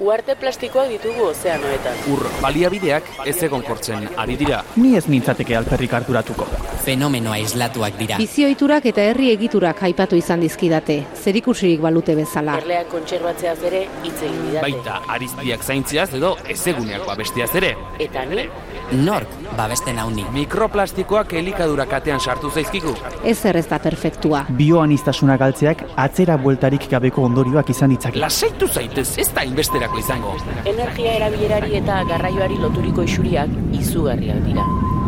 [0.00, 1.98] Uarte plastikoak ditugu ozeanoetan.
[2.08, 4.62] Ur baliabideak ez egon kortzen ari dira.
[4.80, 6.46] Ni ez nintzateke alperrik harturatuko.
[6.86, 8.16] Fenomeno aislatuak dira.
[8.22, 12.56] Bizioiturak eta herri egiturak aipatu izan dizkidate, zerikusirik balute bezala.
[12.62, 14.62] Erleak kontserbatzeaz ere hitz egin didate.
[14.70, 17.74] Baita ariztiak zaintziaz edo ezeguneak babestiaz ere.
[18.00, 18.48] Eta ni,
[18.92, 20.24] Nork babesten hauni.
[20.34, 22.94] Mikroplastikoak elikadura katean sartu zaizkigu.
[23.24, 24.44] Ez ez da perfektua.
[24.50, 28.18] Bioanistasuna galtzeak atzera bueltarik gabeko ondorioak izan ditzake.
[28.18, 30.36] Lasaitu zaitez, ez da inbesterako izango.
[30.64, 34.66] energia erabilerari eta garraioari loturiko isuriak izugarriak dira.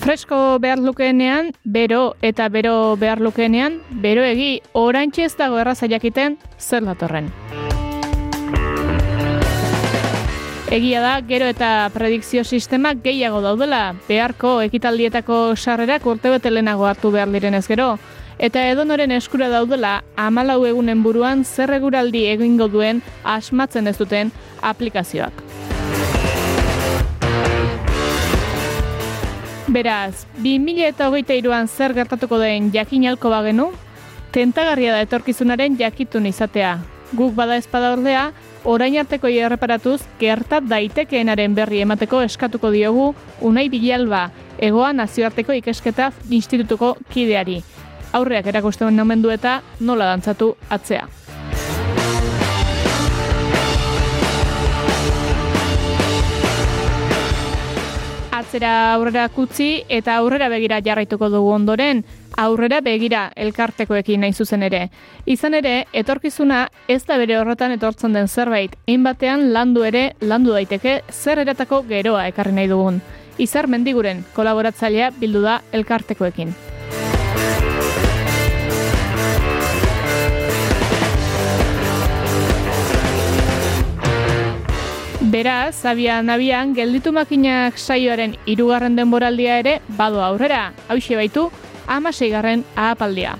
[0.00, 6.34] Fresko behar lukeenean, bero eta bero behar lukeenean, bero egi oraintxe ez dago erraza jakiten
[6.58, 7.28] zer datorren.
[10.70, 17.30] Egia da, gero eta predikzio sistemak gehiago daudela, beharko ekitaldietako sarrerak urtebete lehenago hartu behar
[17.30, 17.92] direnez gero,
[18.40, 24.32] eta edonoren eskura daudela amalau egunen buruan zer eguraldi egingo duen asmatzen ez duten
[24.64, 25.44] aplikazioak.
[29.70, 33.68] Beraz, 2023an zer gertatuko den jakin alko bagenu,
[34.34, 36.78] tentagarria da etorkizunaren jakitun izatea.
[37.12, 38.30] Guk bada espada ordea,
[38.64, 46.96] orain arteko erreparatuz gertat daitekeenaren berri emateko eskatuko diogu Unai Bilalba, egoa nazioarteko ikesketa institutuko
[47.12, 47.60] kideari.
[48.12, 51.08] Aurreak erakusten omen du eta nola dantzatu atzea.
[58.50, 62.02] atzera aurrera kutzi eta aurrera begira jarraituko dugu ondoren,
[62.36, 64.88] aurrera begira elkartekoekin nahi zuzen ere.
[65.26, 71.02] Izan ere, etorkizuna ez da bere horretan etortzen den zerbait, batean landu ere landu daiteke
[71.12, 73.00] zer eratako geroa ekarri nahi dugun.
[73.38, 76.69] Izar mendiguren kolaboratzailea bildu da elkartekoekin.
[85.30, 90.72] Beraz, abian abian, gelditu makinak saioaren hirugarren denboraldia ere bado aurrera.
[90.90, 91.44] Hauxe baitu,
[91.86, 93.36] amaseigarren ahapaldia.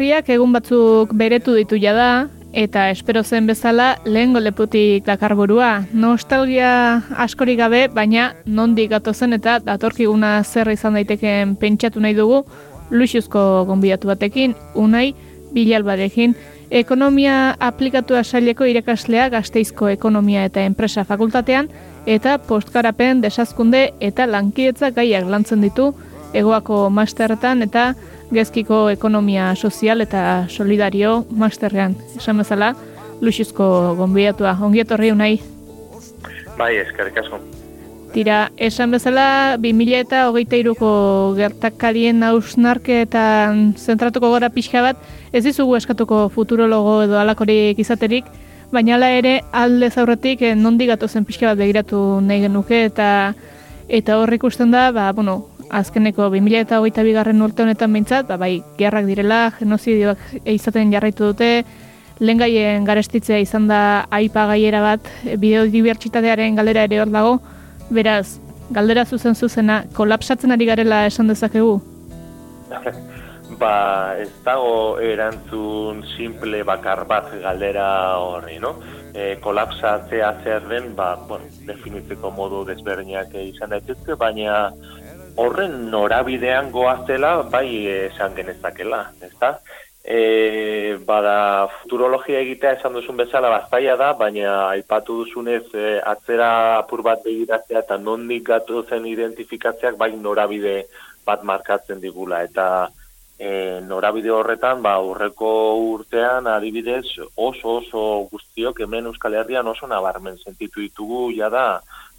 [0.00, 5.84] Berriak egun batzuk beretu ditu jada, eta espero zen bezala lehen leputik dakarburua.
[5.92, 12.46] Nostalgia askorik gabe, baina nondik gatozen eta datorkiguna zer izan daitekeen pentsatu nahi dugu,
[12.90, 15.12] luxuzko gonbidatu batekin, unai,
[15.52, 16.32] bilalbarekin,
[16.70, 21.68] ekonomia aplikatua saileko irakaslea gazteizko ekonomia eta enpresa fakultatean,
[22.06, 25.92] eta postkarapen desazkunde eta lankidetza gaiak lantzen ditu
[26.34, 27.94] egoako masterretan eta
[28.32, 31.96] gezkiko ekonomia sozial eta solidario masterrean.
[32.16, 32.74] Esan bezala,
[33.20, 34.56] luxuzko gonbidatua.
[34.62, 35.40] Ongi etorri unai.
[36.58, 37.40] Bai, eskerrik asko.
[38.10, 40.90] Tira, esan bezala, 2000 eta hogeita iruko
[41.36, 44.98] gertakarien hausnarketan zentratuko gora pixka bat,
[45.32, 48.26] ez dizugu eskatuko futurologo edo alakorik izaterik,
[48.72, 53.08] baina hala ere alde zaurretik eh, nondik gatozen pixka bat begiratu nahi genuke eta
[53.88, 58.36] eta hor ikusten da, ba, bueno, azkeneko 2000 eta hogeita bigarren urte honetan behintzat, ba,
[58.40, 61.64] bai, gerrak direla, genozidioak izaten jarraitu dute,
[62.20, 67.38] lehengaien garestitzea izan da aipa gaiera bat, bideo dibertsitatearen galdera ere hor dago,
[67.90, 68.38] beraz,
[68.70, 71.78] galdera zuzen zuzena, kolapsatzen ari garela esan dezakegu?
[73.60, 77.88] ba, ez dago erantzun simple bakar bat galdera
[78.20, 78.76] horri, no?
[79.10, 84.70] E, kolapsatzea zer den, ba, bueno, definitzeko modu desberdinak izan daitezke, baina
[85.40, 89.54] horren norabidean goazela, bai esan genezakela, ezta?
[90.00, 97.02] E, bada futurologia egitea esan duzun bezala baztaia da, baina aipatu duzunez e, atzera apur
[97.04, 100.74] bat begiratzea eta nondik gatu zen identifikatzeak bai norabide
[101.26, 102.66] bat markatzen digula eta
[103.36, 105.52] e, norabide horretan, ba, urreko
[105.92, 107.04] urtean adibidez
[107.36, 111.66] oso oso guztiok hemen Euskal Herrian oso nabarmen sentitu ditugu ja da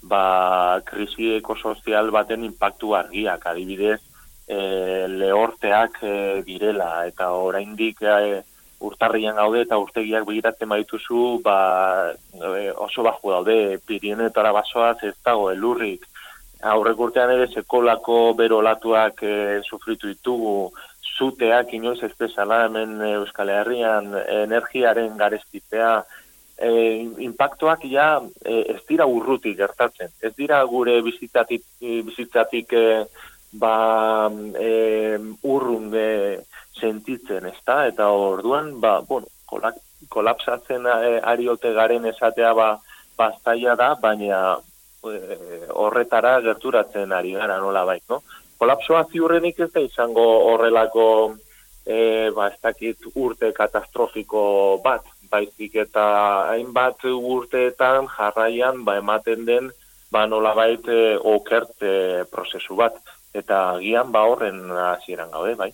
[0.01, 3.45] ba, krisi ekosozial baten impactu argiak.
[3.45, 3.99] Adibidez
[4.47, 6.15] e, lehorteak e,
[6.45, 8.41] direla eta oraindik e,
[8.81, 11.57] urtarrian gaude eta urtegiak begiratzen baituzu ba,
[12.33, 16.07] e, oso baju daude Pirinetara basoaz ez dago elurrik.
[16.61, 20.71] Aurrek urtean ere sekolako berolatuak e, sufritu ditugu.
[21.11, 26.03] Zuteak inoiz ez hemen Euskal Herrian energiaren garestitzea
[26.61, 26.71] e,
[27.25, 28.07] impactoak ja
[28.45, 30.13] e, ez dira urrutik gertatzen.
[30.21, 32.85] Ez dira gure bizitzatik, bizitzatik e,
[33.51, 33.75] ba,
[34.59, 36.39] e, urrun e,
[36.79, 37.85] sentitzen, ez da?
[37.89, 42.69] Eta orduan, ba, bueno, kolak, kolapsatzen e, ariote garen esatea ba,
[43.17, 44.41] bastaia da, baina
[45.05, 45.15] e,
[45.83, 48.21] horretara gerturatzen ari gara nola baik, no?
[48.61, 51.05] kolapsoa ziurrenik ez da izango horrelako
[51.85, 54.43] e, ba, ez dakit urte katastrofiko
[54.83, 56.05] bat, baizik eta
[56.51, 59.71] hainbat urteetan jarraian ba, ematen den
[60.11, 62.97] ba, nola bait e, okerte prozesu bat,
[63.33, 64.59] eta agian ba horren
[64.91, 65.71] hasieran gaude, bai.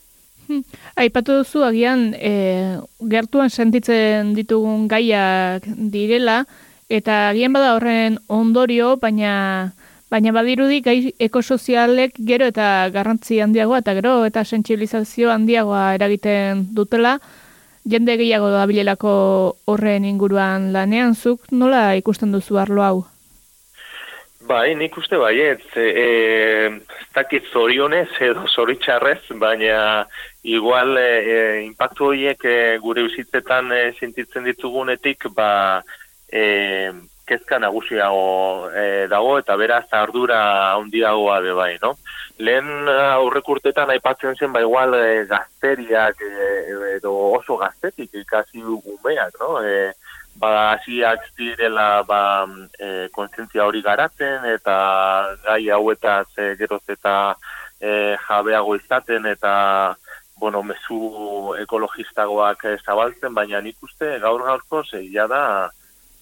[0.47, 0.61] Hmm.
[0.95, 2.77] Aipatu duzu agian e,
[3.11, 6.43] gertuan sentitzen ditugun gaiak direla,
[6.87, 9.73] eta agian bada horren ondorio, baina
[10.07, 17.17] Baina badirudi gai ekosozialek gero eta garrantzi handiagoa eta gero eta sentsibilizazio handiagoa eragiten dutela,
[17.87, 19.11] jende gehiago da bilelako
[19.65, 22.97] horren inguruan lanean zuk, nola ikusten duzu arlo hau?
[24.47, 30.05] Bai, nik uste bai, ez, e, ez dakit zorionez edo zoritxarrez, baina
[30.43, 35.49] igual e, e impactu horiek e, gure bizitzetan e, sentitzen ditugunetik, ba,
[36.31, 36.93] e,
[37.27, 40.39] kezka nagusiago e, dago eta beraz ardura
[40.77, 41.97] handiagoa be bai, no?
[42.37, 46.49] Lehen aurrek urtetan aipatzen zen ba igual e, gazteriak e,
[46.95, 49.57] edo oso gaztetik ikasi gumeak, no?
[49.65, 49.93] E,
[50.37, 52.21] ba hasiak direla ba
[52.79, 54.75] e, kontzientzia hori garatzen eta
[55.47, 57.15] gai hauetaz e, geroz eta
[57.81, 59.95] e, jabeago izaten eta
[60.37, 65.71] bueno, mezu ekologistagoak zabaltzen, baina nik uste gaur gaurko zeia da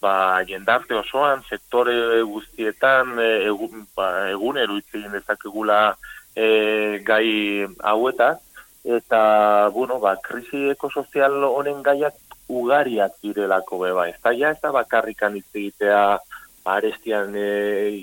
[0.01, 5.79] ba, jendarte osoan, sektore guztietan, e, egun, ba, egun eruitzen dezakegula
[6.35, 8.35] e, gai haueta,
[8.85, 9.21] eta,
[9.73, 14.07] bueno, ba, krisi ekosozial honen gaiak ugariak direlako beba.
[14.09, 16.01] Ez da, ja, ez da bakarrikan egitea
[16.65, 17.49] arestian e,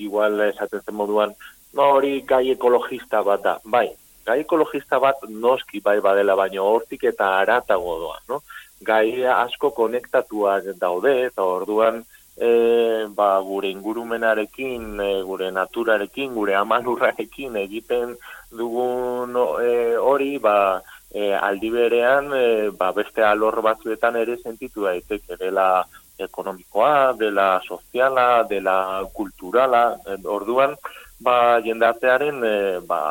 [0.03, 1.35] igual esaten zen moduan,
[1.75, 3.57] no, hori gai ekologista bat da.
[3.65, 3.89] Bai,
[4.27, 8.43] gai ekologista bat noski bai badela, baino hortik eta aratago doa, no?
[8.83, 12.03] Gai asko konektatuak daude, eta orduan
[12.37, 18.17] e, ba, gure ingurumenarekin, e, gure naturarekin, gure amalurrarekin egiten
[18.51, 20.81] dugun e, hori, ba,
[21.13, 25.37] e, aldi berean, e, ba, beste alor batzuetan ere sentitu daiteke.
[25.41, 25.85] Dela
[26.19, 30.77] ekonomikoa, dela soziala, dela kulturala, e, orduan,
[31.21, 32.57] ba, jendartearen, e,
[32.87, 33.03] ba,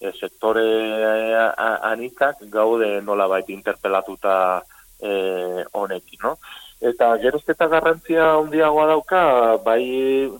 [0.00, 0.64] e, sektore
[1.90, 4.34] anitzak gaude nola baita interpelatuta
[5.00, 6.36] e, honekin, no?
[6.78, 9.22] Eta gerozketa garrantzia handiagoa dauka,
[9.64, 9.82] bai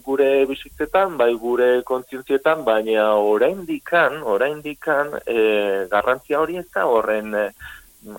[0.06, 5.40] gure bizitzetan, bai gure kontzientzietan, baina oraindikan, oraindikan e,
[5.90, 7.49] garrantzia hori ez da horren e,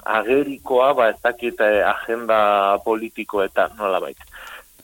[0.04, 2.40] agerikoa, ba ez dakit agenda
[2.84, 4.28] politikoetan, nola baita.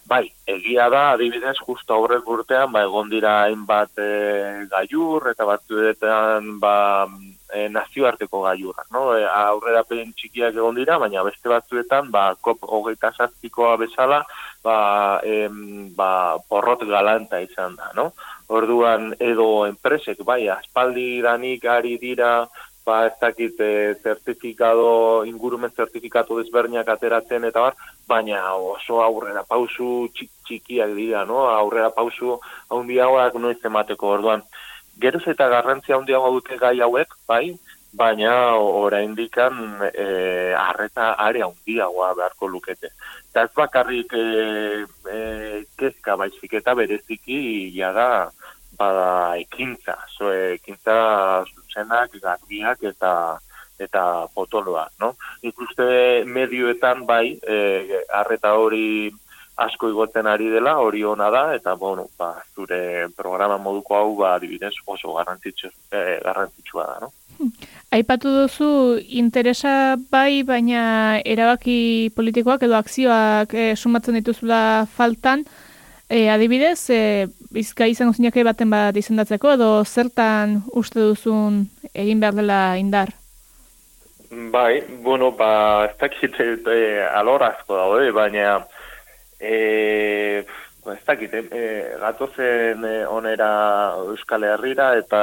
[0.06, 4.10] Bai, egia da, adibidez, justo aurrek urtean, ba, egon dira hainbat e,
[4.70, 6.74] gaiur, eta batzuetan, ba,
[7.50, 9.08] e, nazioarteko gaiurrak, no?
[9.18, 14.22] E, aurrera pen txikiak egon dira, baina beste batzuetan, ba, kop hogeita zazpikoa bezala,
[14.68, 14.78] ba,
[15.26, 16.12] em, ba,
[16.54, 18.12] porrot galanta izan da, no?
[18.54, 22.36] Orduan, edo enpresek, bai, aspaldi danik ari dira,
[22.86, 27.76] ba, ez dakit, e, zertifikado, ingurumen zertifikatu desberniak ateratzen, eta bar,
[28.08, 31.46] baina oso aurrera pausu txikiak dira, no?
[31.50, 32.38] Aurrera pausu
[32.70, 34.46] handiagoak noiz emateko, orduan,
[35.02, 37.58] geroz eta garrantzia handiago dute gai hauek, bai,
[37.96, 42.92] baina oraindikan eh arreta area handiagoa beharko lukete.
[43.30, 44.26] Eta ez bakarrik e,
[45.16, 45.20] e,
[45.80, 47.40] kezka baizik eta bereziki
[47.78, 48.10] ja da
[48.78, 53.12] bada ekintza, so ekintza zuzenak, garbiak eta
[53.80, 54.04] eta
[54.34, 55.16] potoloa, no?
[55.44, 59.12] Ikuste medioetan bai, eh arreta hori
[59.56, 64.34] asko igotzen ari dela, hori ona da, eta bueno, ba, zure programa moduko hau, ba,
[64.36, 67.12] adibidez, oso garrantzitsu, eh, garrantzitsua da, no?
[67.96, 68.70] Aipatu duzu
[69.20, 74.60] interesa bai, baina erabaki politikoak edo akzioak e, sumatzen dituzula
[74.98, 75.46] faltan,
[76.10, 82.36] e, adibidez, e, bizka izango zinake baten bat izendatzeko, edo zertan uste duzun egin behar
[82.38, 83.14] dela indar?
[84.52, 88.60] Bai, bueno, ba, ez dakit e, alorazko daude, baina
[89.40, 90.44] e,
[90.86, 91.64] ez dakit, e,
[92.02, 93.50] gatozen onera
[94.06, 95.22] Euskal Herrira eta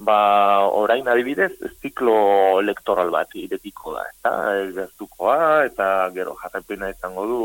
[0.00, 0.20] ba,
[0.64, 1.52] orain adibidez,
[1.82, 4.32] ziklo elektoral bat iretiko da, eta
[4.78, 7.42] gertukoa, eta gero jarrepina izango du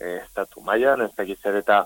[0.00, 1.84] e, estatu mailan ez dakit zer eta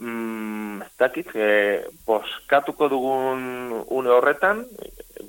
[0.00, 4.64] mm, ez dakit, e, boskatuko dugun une horretan,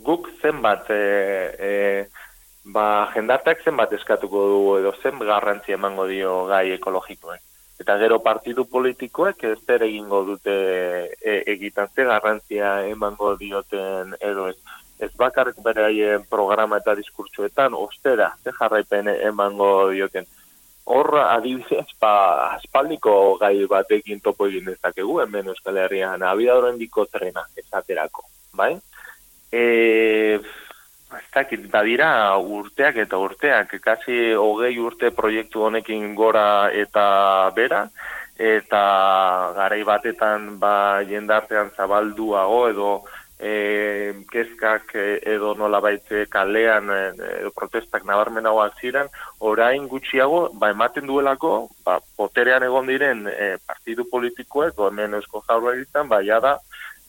[0.06, 1.02] guk zenbat e,
[1.60, 1.72] e,
[2.64, 7.42] ba, jendarteak zenbat eskatuko du edo zen garrantzia emango dio gai ekologikoek.
[7.82, 10.54] Eta gero partidu politikoek ez zer egingo dute
[11.18, 14.58] e, egitan ze garrantzia emango dioten edo ez.
[15.02, 20.28] Ez bakarrik beraien programa eta diskurtsuetan, ostera, ze jarraipen emango dioten.
[20.86, 27.46] Horra adibidez, ba, aspaldiko gai batekin topo egin dezakegu, hemen Euskal Herrian, abiadoren diko trena,
[27.56, 28.26] esaterako,
[28.58, 28.74] bai?
[29.52, 30.40] E,
[31.12, 37.82] Ez dakit, badira urteak eta urteak, kasi hogei urte proiektu honekin gora eta bera,
[38.42, 38.84] eta
[39.58, 42.92] garai batetan ba, jendartean zabalduago edo
[43.42, 47.00] e, kezkak edo nola baitze kalean e,
[47.40, 51.56] edo protestak nabarmenagoak ziren, orain gutxiago, ba, ematen duelako,
[51.86, 56.60] ba, poterean egon diren e, partidu politikoek, hemen eusko jaurra ba, jada,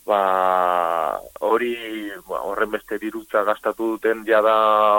[0.06, 0.22] ba,
[1.40, 1.76] hori
[2.26, 4.54] ba, horren beste dirutza gastatu duten jada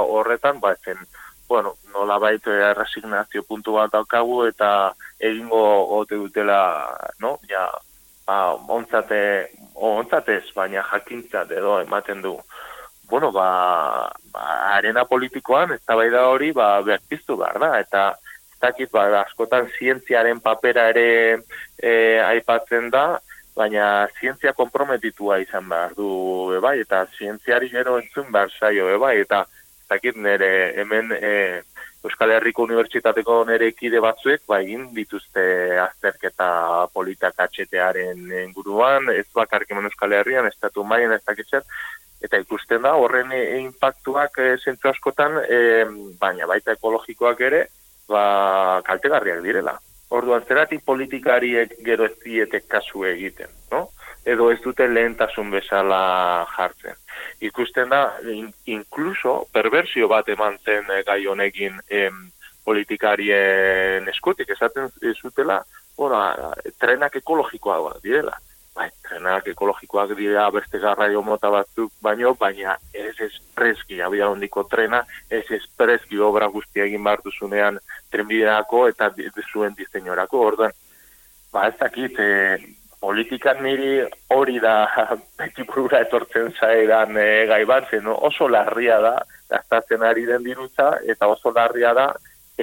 [0.06, 1.02] horretan, ba, zen,
[1.48, 6.62] bueno, nola baita eh, resignazio puntu bat daukagu eta egingo gote dutela,
[7.20, 7.68] no, ja,
[8.28, 12.38] ba, ontzate, ontzatez, baina jakintzat edo ematen du.
[13.10, 18.60] Bueno, ba, ba arena politikoan, ez da hori, ba, behar piztu behar da, eta ez
[18.62, 21.38] dakit, ba, askotan zientziaren papera ere
[21.78, 23.20] e, aipatzen da,
[23.56, 29.44] baina zientzia komprometitua izan behar du bai, eta zientziari gero entzun behar saio bai, eta
[29.90, 31.62] zakit nire hemen e,
[32.04, 35.44] Euskal Herriko Unibertsitateko nire kide batzuek, ba, egin dituzte
[35.80, 36.48] azterketa
[36.92, 41.64] politak atxetearen inguruan, ez bakarrik hemen Euskal Herrian, estatu maien ez dakitzen,
[42.24, 44.52] eta ikusten da, horren e, impactuak e,
[44.92, 45.62] askotan, e,
[46.20, 47.66] baina baita ekologikoak ere,
[48.12, 48.24] ba,
[48.84, 49.78] kaltegarriak direla.
[50.14, 53.88] Orduan, zeratik politikariek gero ez dietek kasu egiten, no?
[54.26, 56.96] Edo ez dute lehentasun bezala jartzen.
[57.44, 62.24] Ikusten da, in, inkluso, perversio bat eman zen eh, gai honekin em,
[62.64, 64.90] politikarien eskutik, esaten
[65.20, 65.60] zutela,
[65.98, 66.24] bueno,
[66.80, 68.40] trenak ekologikoa direla.
[68.74, 75.04] Bai, trenak ekologikoak dira beste garraio mota batzuk baino, baina ez espreski abia hondiko trena,
[75.30, 77.78] ez espreski obra guztia egin behar duzunean
[78.10, 79.12] trenbideako eta
[79.52, 80.74] zuen diseinorako, orduan,
[81.54, 82.58] ba ez dakit, e,
[83.04, 84.88] politikan niri hori da
[85.40, 89.18] beti burura etortzen zaeran e, gai bat, zen oso larria da,
[89.52, 92.08] gaztatzen ari den dirutza, eta oso larria da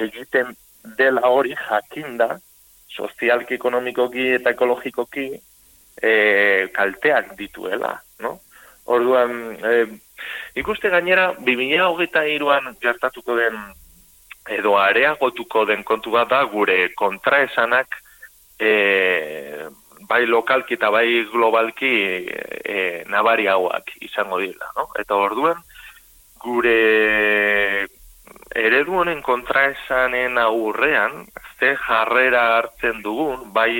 [0.01, 0.55] egiten
[0.97, 2.33] dela hori jakinda,
[2.89, 5.27] sozialki, ekonomikoki eta ekologikoki,
[6.01, 6.13] e,
[6.73, 7.93] kalteak dituela,
[8.25, 8.39] no?
[8.91, 9.75] Orduan, e,
[10.57, 13.61] ikuste gainera, 2008 iruan gertatuko den,
[14.57, 18.01] edo areagotuko den kontu bat da, gure kontraesanak,
[18.57, 18.73] e,
[20.09, 21.91] bai lokalki eta bai globalki
[22.63, 24.89] e, nabari hauak izango dira, no?
[24.99, 25.59] Eta orduan,
[26.43, 27.87] gure
[28.55, 31.25] eredu honen kontraesanen aurrean,
[31.59, 33.71] ze jarrera hartzen dugun, bai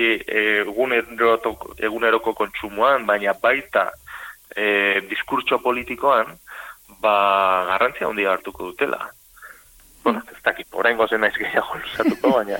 [1.88, 3.90] eguneroko kontsumoan, baina baita
[4.54, 6.38] e, diskurtso politikoan,
[7.02, 7.16] ba
[7.72, 9.10] garrantzia handia hartuko dutela.
[10.04, 12.58] Bueno, ez dakit, orain gozen naiz gehiago lusatuko, baina...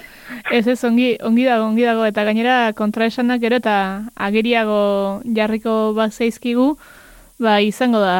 [0.50, 3.76] ez ez, ongi, ongi dago, ongi dago, eta gainera kontraesanak gero eta
[4.14, 6.76] ageriago jarriko bat zeizkigu,
[7.42, 8.18] ba izango da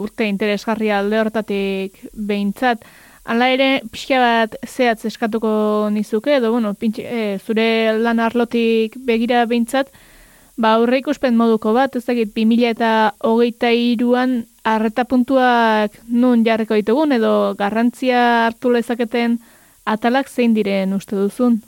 [0.00, 2.84] urte interesgarria alde hortatik behintzat.
[3.24, 7.66] Hala ere, pixka bat zehatz eskatuko nizuke, edo, bueno, pintxe, e, zure
[7.98, 9.92] lan arlotik begira behintzat,
[10.56, 12.90] ba, aurre ikuspen moduko bat, ez dakit, 2000 eta
[13.26, 19.38] hogeita iruan arreta puntuak nun jarriko ditugun, edo garrantzia hartu lezaketen
[19.84, 21.60] atalak zein diren uste duzun?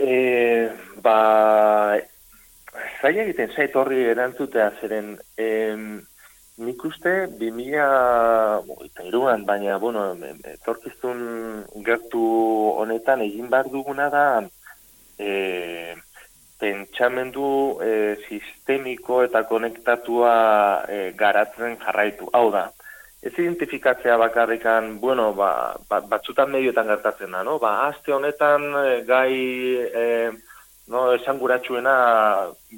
[0.00, 0.70] E,
[1.04, 2.00] ba,
[3.00, 6.02] zaila egiten zait horri erantzutea zeren, em,
[6.54, 10.04] Nik uste, 2000 iruan, baina, bueno,
[10.52, 12.20] etorkizun gertu
[12.78, 14.26] honetan egin behar duguna da
[15.18, 15.96] e,
[16.64, 17.50] pentsamendu
[17.84, 17.92] e,
[18.24, 20.34] sistemiko eta konektatua
[20.88, 22.30] e, garatzen jarraitu.
[22.32, 22.70] Hau da,
[23.24, 25.50] ez identifikatzea bakarrikan, bueno, ba,
[25.88, 27.58] ba, batzutan medioetan gertatzen da, no?
[27.60, 29.34] Ba, aste honetan e, gai...
[30.04, 30.08] E,
[30.92, 31.94] no, esan guratxuena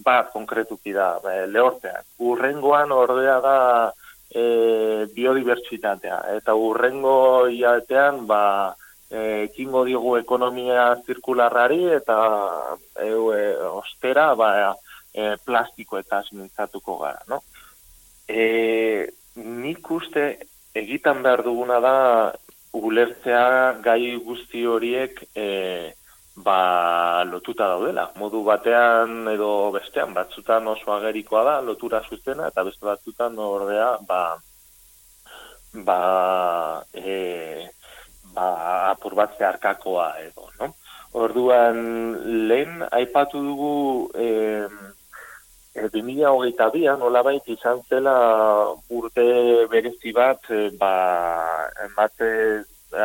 [0.04, 2.04] ba, konkretuki da, ba, lehorteak.
[2.22, 3.56] Urrengoan ordea da
[4.30, 6.20] e, biodibertsitatea.
[6.38, 7.16] Eta urrengo
[7.50, 12.16] hilabetean, ba, e, ekingo diogu ekonomia zirkularrari eta
[12.98, 14.74] e, e, ostera, ba,
[15.14, 17.42] e, plastiko eta mintzatuko gara, no?
[18.28, 20.26] E, nik uste
[20.74, 21.96] egitan behar duguna da
[22.76, 25.46] ulertzea gai guzti horiek e,
[26.36, 28.10] ba, lotuta daudela.
[28.20, 34.20] Modu batean edo bestean, batzutan oso agerikoa da, lotura zuzena, eta beste batzutan ordea, ba,
[35.86, 36.00] ba,
[36.92, 37.70] e,
[38.36, 40.74] ba, apur bat zeharkakoa edo, no?
[41.16, 41.78] Orduan,
[42.48, 43.74] lehen, aipatu dugu,
[44.12, 44.28] e,
[45.74, 48.16] e, 2008 bian, nola baita izan zela
[48.98, 49.26] urte
[49.72, 50.92] berezi bat, e, ba,
[51.86, 52.30] emate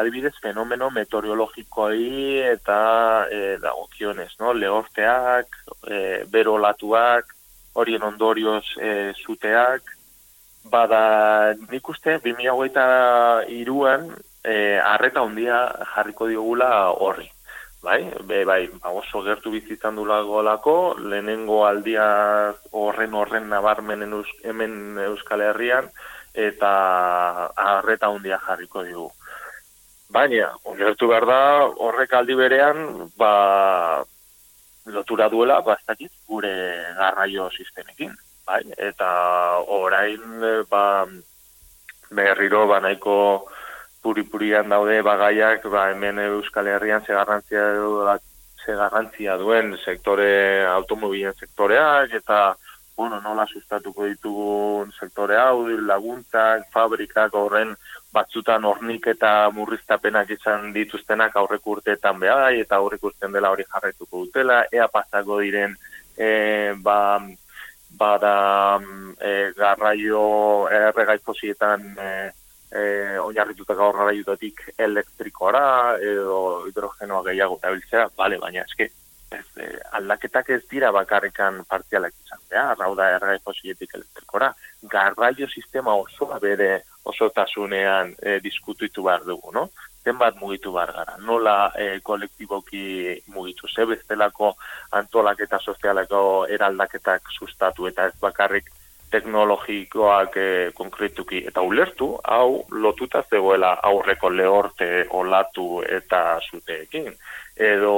[0.02, 2.82] adibidez, fenomeno meteorologikoi eta
[3.32, 4.52] e, dagokionez, no?
[4.54, 5.56] Lehorteak,
[5.88, 6.02] e,
[6.36, 7.32] berolatuak,
[7.80, 8.92] horien ondorioz e,
[9.24, 9.96] zuteak,
[10.72, 11.02] bada
[11.72, 14.12] nik uste, 2008 iruan,
[14.44, 17.30] e, arreta ondia jarriko diogula horri.
[17.82, 22.04] Bai, be, bai, ba, oso gertu bizitzan du lagolako, lehenengo aldia
[22.78, 25.90] horren horren nabarmenen hemen Euskal Herrian,
[26.34, 26.72] eta
[27.58, 29.08] arreta ondia jarriko digu.
[30.14, 31.40] Baina, onertu behar da,
[31.88, 34.04] horrek aldi berean, ba,
[34.86, 35.80] lotura duela, ba,
[36.28, 36.54] gure
[37.00, 38.14] garraio sistemekin.
[38.46, 38.62] Bai?
[38.78, 39.10] Eta
[39.74, 40.22] orain,
[40.70, 41.08] ba,
[42.12, 43.18] berriro, ba, nahiko
[44.02, 47.64] puri-purian daude bagaiak, ba, hemen Euskal Herrian zegarrantzia,
[48.66, 52.42] zegarrantzia duen sektore, automobilen sektoreak, eta,
[52.98, 57.76] bueno, nola sustatuko ditugun sektore hau, laguntzak, fabrikak, horren,
[58.14, 64.26] batzutan hornik eta murriztapenak izan dituztenak aurrek urteetan behar, eta aurrek urtean dela hori jarretuko
[64.26, 65.78] dutela, ea pasako diren
[66.18, 67.22] e, ba,
[67.98, 68.36] bada
[69.20, 70.26] e, garraio
[70.70, 72.12] erregai fosietan e,
[72.72, 78.92] e, oinarritutak garraiotatik elektrikoara edo hidrogenoa gehiago eta bale, baina eske
[79.32, 84.52] ez, e, aldaketak ez dira bakarrikan partialak izan behar, hau da erregai fosietik elektrikora,
[84.92, 86.72] garraio sistema osoa bere
[87.12, 89.70] osotasunean e, diskutuitu behar dugu, no?
[90.04, 92.84] Zenbat mugitu behar gara, nola e, kolektiboki
[93.36, 94.56] mugitu, ze bestelako
[95.00, 98.72] antolak eta sozialeko eraldaketak sustatu eta ez bakarrik
[99.12, 100.48] teknologikoak e,
[100.78, 107.12] konkretuki eta ulertu, hau lotuta zegoela aurreko lehorte olatu eta zuteekin,
[107.56, 107.96] edo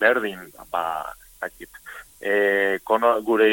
[0.00, 0.84] berdin, ba,
[1.40, 1.70] zakit,
[2.20, 3.50] e, kono, gure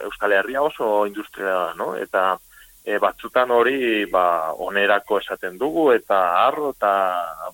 [0.00, 1.94] Euskal Herria oso industria da, no?
[1.98, 2.38] Eta
[2.84, 6.92] e, batzutan hori ba, onerako esaten dugu, eta arro, eta,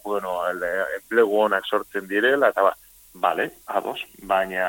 [0.04, 2.74] bueno, enplegu honak sortzen direla, eta ba,
[3.20, 4.66] bale, ados, baina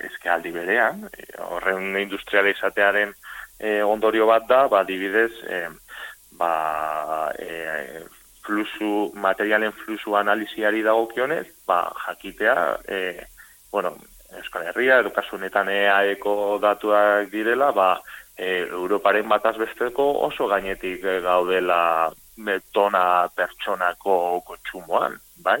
[0.00, 1.04] ezke aldi berean,
[1.50, 3.12] horren industrializatearen
[3.58, 5.60] e, ondorio bat da, ba, dibidez, e,
[6.38, 8.02] ba, e,
[8.44, 12.56] flusu, materialen flusu analiziari dagokionez, ba, jakitea,
[12.88, 12.98] e,
[13.72, 13.94] bueno,
[14.34, 17.88] Euskal Herria, edukasunetan EAEko datuak direla, ba,
[18.36, 25.60] e, Europaren bataz besteko oso gainetik gaudela metona pertsonako kontsumoan, bai?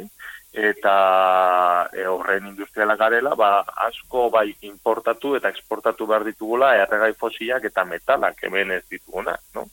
[0.54, 7.66] Eta e, horren industriala garela, ba, asko bai importatu eta exportatu behar ditugula erregai fosilak
[7.70, 9.66] eta metalak hemen ez dituguna, no?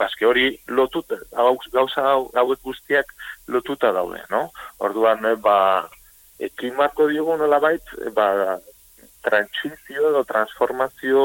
[0.00, 3.12] Baske hori lotut, gauza hauek guztiak
[3.52, 4.46] lotuta daude, no?
[4.80, 5.58] Orduan, ba,
[6.40, 8.58] e, klimako diogu nola bait, e, ba,
[9.22, 11.22] transizio edo transformazio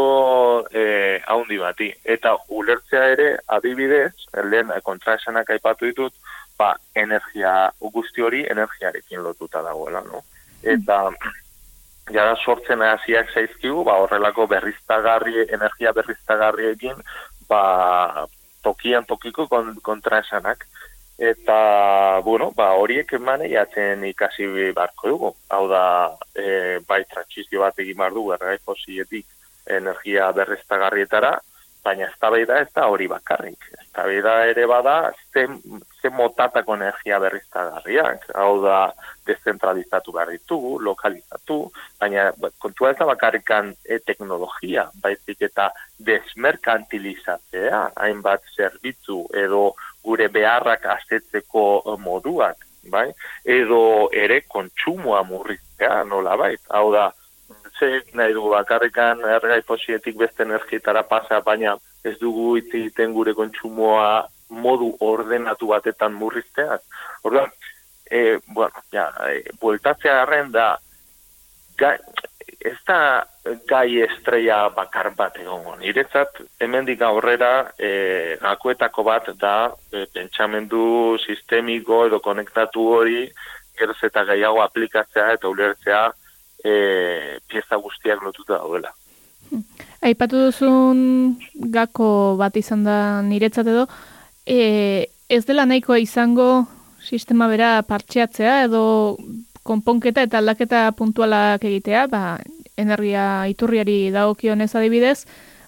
[0.69, 1.87] e, haundi bati.
[2.03, 4.13] Eta ulertzea ere, adibidez,
[4.51, 6.13] lehen kontraesanak aipatu ditut,
[6.57, 10.23] ba, energia, guzti hori energiarekin lotuta dagoela, no?
[10.63, 11.03] Eta,
[12.13, 17.03] jara sortzen hasiak zaizkigu, ba, horrelako berriztagarri, energia berriztagarriekin,
[17.49, 18.27] ba,
[18.63, 19.47] tokian tokiko
[19.83, 20.65] kontraesanak
[21.17, 25.31] eta bueno, ba, horiek maneiatzen ikasi barko dugu.
[25.49, 25.83] Hau da,
[26.35, 29.25] e, bai transizio bat egin bar du errai fosietik
[29.77, 31.33] energia berreztagarrietara,
[31.87, 33.69] baina ez da ez da hori bakarrik.
[33.73, 34.95] Ez da ere bada
[35.33, 35.59] zen,
[36.01, 38.27] zen motatako energia berriztagarriak.
[38.35, 38.79] Hau da,
[39.27, 41.59] dezentralizatu behar ditugu, lokalizatu,
[41.99, 45.69] baina ba, kontua ez da bakarrikan e, teknologia, baizik eta
[46.09, 49.69] desmerkantilizatzea, hainbat zerbitzu edo
[50.07, 53.07] gure beharrak astetzeko eh, moduak, bai?
[53.43, 56.53] Edo ere kontsumoa murriztea, nola bai?
[56.71, 57.09] Hau da,
[57.79, 64.27] ze nahi dugu bakarrikan ergai fosietik beste energietara pasa, baina ez dugu egiten gure kontsumoa
[64.49, 66.81] modu ordenatu batetan murrizteaz.
[67.23, 67.51] Orduan,
[68.09, 70.67] e, bueno, ja, e, bueltatzea garren da,
[71.77, 71.97] ga,
[72.59, 72.99] ez da
[73.69, 75.75] gai estrella bakar bat egongo.
[75.81, 79.57] Niretzat, hemendik aurrera, e, gakoetako bat da
[79.91, 83.27] e, pentsamendu sistemiko edo konektatu hori
[83.77, 86.07] geroz eta gehiago aplikatzea eta ulertzea
[86.63, 88.93] e, pieza guztiak lotuta daudela.
[90.03, 91.37] Aipatu duzun
[91.73, 93.87] gako bat izan da niretzat edo,
[94.45, 96.67] e, ez dela nahikoa izango
[97.01, 99.17] sistema bera partxeatzea edo
[99.67, 102.37] konponketa eta aldaketa puntualak egitea, ba,
[102.79, 105.25] energia iturriari dagokionez adibidez,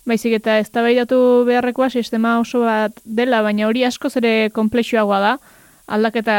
[0.08, 5.34] baizik eta eztabaidatu beharrekoa sistema oso bat dela, baina hori askoz ere konplexuagoa da,
[5.88, 6.38] aldaketa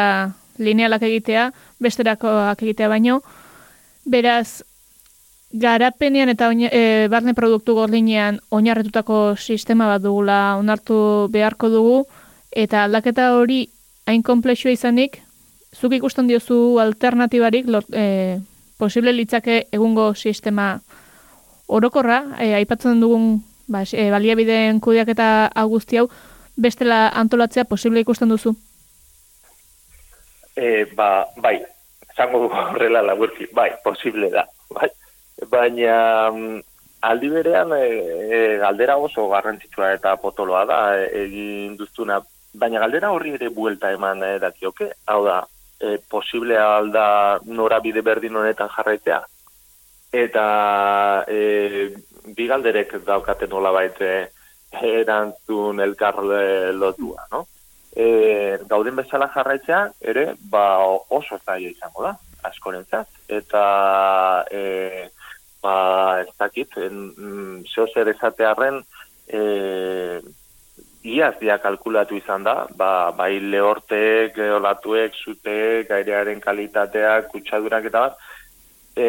[0.61, 1.51] linealak egitea,
[1.83, 3.21] besterakoak egitea baino,
[4.05, 4.63] beraz,
[5.51, 11.97] garapenean eta oina, e, barne produktu gordinean oinarretutako sistema bat dugula onartu beharko dugu,
[12.51, 13.67] eta aldaketa hori
[14.07, 15.21] hain konplexua izanik,
[15.75, 18.41] zuk ikusten diozu alternatibarik e,
[18.79, 20.81] posible litzake egungo sistema
[21.67, 26.09] orokorra, e, aipatzen dugun ba, e, baliabideen kudeak eta augusti hau,
[26.57, 28.55] bestela antolatzea posible ikusten duzu?
[30.57, 31.61] E, ba, bai,
[32.21, 34.45] zango horrela laburki, bai, posible da,
[34.77, 34.89] bai.
[35.49, 35.95] Baina
[36.31, 36.59] mm,
[37.09, 37.87] aldi berean e,
[38.29, 42.21] e, galdera oso garrantzitsua eta potoloa da e, egin duztuna,
[42.53, 45.39] baina galdera horri ere buelta eman e, dakioke, hau da,
[45.81, 47.07] e, posible alda
[47.47, 49.23] norabide berdin honetan jarraitea.
[50.25, 50.45] Eta
[51.31, 51.41] e,
[52.37, 54.11] bigalderek daukate nola baite
[54.85, 56.21] erantzun elkar
[56.77, 57.47] lotua, no?
[57.97, 59.81] E, gauden bezala jarraitzea,
[60.13, 60.65] ere, ba
[61.11, 62.15] oso zaila izango da,
[62.47, 63.09] askorentzat.
[63.29, 63.65] Eta,
[64.51, 65.09] e,
[65.63, 65.77] ba,
[66.23, 68.83] ez dakit, mm, zeo zer esatearen,
[69.27, 70.21] e,
[71.03, 78.19] iaz dia kalkulatu izan da, ba, bai lehortek, olatuek, zutek, airearen kalitateak, kutsadurak eta bat,
[78.97, 79.09] e,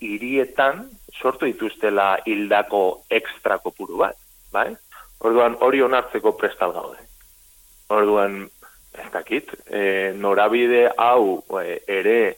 [0.00, 0.86] irietan
[1.18, 4.16] sortu dituztela hildako ekstra kopuru bat,
[4.54, 4.70] bai?
[5.26, 7.07] Orduan hori onartzeko prestal gaude.
[7.88, 8.42] Orduan,
[8.92, 12.36] ez dakit, e, norabide hau e, ere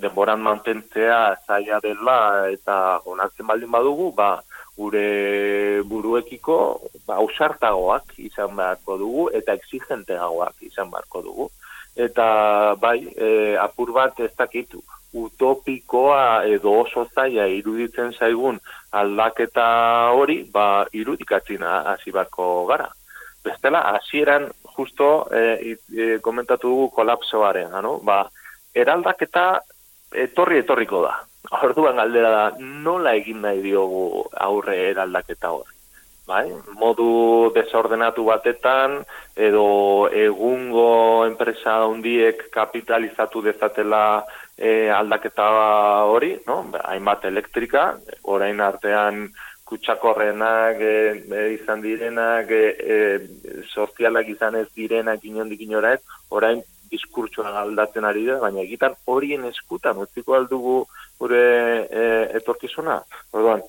[0.00, 2.16] denboran mantentzea zaila dela
[2.48, 4.30] eta onartzen baldin badugu, ba,
[4.76, 6.58] gure buruekiko
[7.04, 11.50] ba, ausartagoak izan beharko dugu eta exigenteagoak izan beharko dugu.
[12.08, 12.26] Eta
[12.80, 13.28] bai, e,
[13.60, 14.80] apur bat ez dakitu,
[15.12, 18.60] utopikoa edo oso zaila iruditzen zaigun
[18.96, 19.68] aldaketa
[20.16, 22.88] hori, ba, irudikatzen hasi beharko gara.
[23.44, 27.98] Bestela, hasieran justo e, e, komentatu dugu kolapsoaren, no?
[28.04, 28.24] ba,
[28.74, 29.46] eraldaketa
[30.14, 31.14] etorri etorriko da.
[31.62, 35.74] Orduan galdera da, nola egin nahi diogu aurre eraldaketa hori?
[36.26, 36.50] Bai?
[36.74, 38.98] Modu desordenatu batetan,
[39.38, 39.66] edo
[40.10, 44.24] egungo enpresa hundiek kapitalizatu dezatela
[44.58, 45.46] e, aldaketa
[46.10, 46.64] hori, no?
[46.82, 47.92] hainbat elektrika,
[48.24, 49.28] orain artean
[49.66, 50.94] kutsakorrenak e,
[51.26, 52.98] e, izan direnak, e, e,
[53.74, 59.44] sozialak izan ez direnak inondik inora ez, orain diskurtsoa aldatzen ari da, baina egitan horien
[59.50, 60.76] eskutan, utziko aldugu
[61.18, 61.42] gure
[61.90, 62.04] e,
[62.38, 63.00] etorkizuna.
[63.34, 63.64] Orduan,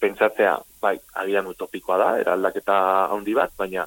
[0.00, 2.76] pentsatzea, bai, agian utopikoa da, eraldaketa
[3.14, 3.86] handi bat, baina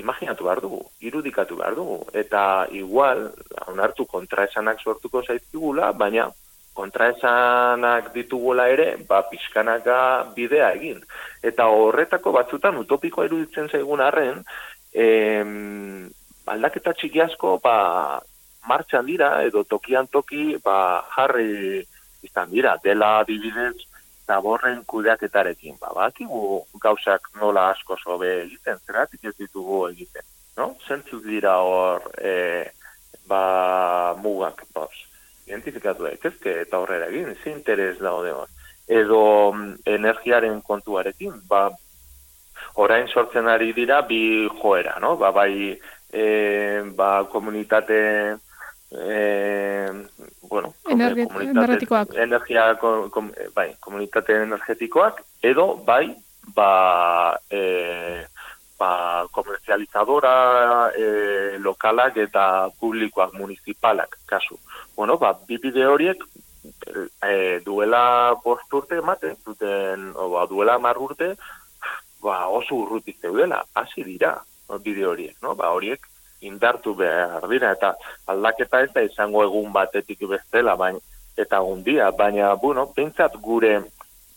[0.00, 3.26] imaginatu behar dugu, irudikatu behar dugu, eta igual,
[3.68, 6.30] onartu kontraesanak sortuko zaizkigula, baina
[6.74, 9.98] kontraesanak ditugula ere, ba, pixkanaka
[10.36, 11.00] bidea egin.
[11.42, 14.42] Eta horretako batzutan utopikoa iruditzen zaigun arren,
[14.92, 16.10] em,
[16.46, 18.20] aldaketa txiki asko, ba,
[18.68, 21.82] martxan dira, edo tokian toki, ba, jarri
[22.22, 23.76] izan dira, dela dibidez
[24.26, 25.76] zaborren kudeaketarekin.
[25.80, 30.24] Ba, bakigu gauzak nola asko sobe egiten, zeratik ez ditugu egiten.
[30.56, 30.74] No?
[30.86, 32.34] Zentzuk dira hor e,
[33.28, 35.11] ba, mugak, bos.
[35.46, 38.50] Identifikatu daitezke eta horrela egin, ze interes daude hor.
[38.88, 41.68] Edo mm, energiaren kontuarekin, ba,
[42.82, 45.16] orain sortzen ari dira bi joera, no?
[45.16, 45.78] Ba, bai,
[46.12, 46.24] e,
[46.96, 48.00] ba, komunitate
[48.92, 49.90] eh,
[50.48, 52.14] bueno, Energi energetikoak.
[52.14, 56.12] Energia, kom, kom, bai, komunitate energetikoak, edo, bai,
[56.54, 57.60] ba, e,
[59.72, 64.58] komerzializadora e, lokalak eta publikoak, municipalak, kasu.
[64.96, 66.18] Bueno, ba, bipide horiek,
[67.22, 71.34] e, duela bost urte ematen, zuten, o, ba, duela mar urte,
[72.22, 74.42] ba, oso urrutik zeudela, hasi dira,
[74.82, 75.54] bide horiek, no?
[75.54, 76.00] Ba, horiek
[76.42, 77.94] indartu behar dira, eta
[78.26, 80.98] aldaketa ez da izango egun batetik bestela, baina,
[81.36, 83.80] eta gundia, baina, bueno, pentsat gure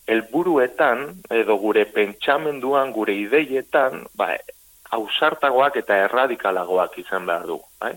[0.06, 4.36] helburuetan edo gure pentsamenduan, gure ideietan, ba,
[4.91, 7.60] ausartagoak eta erradikalagoak izan behar du.
[7.82, 7.95] Bai?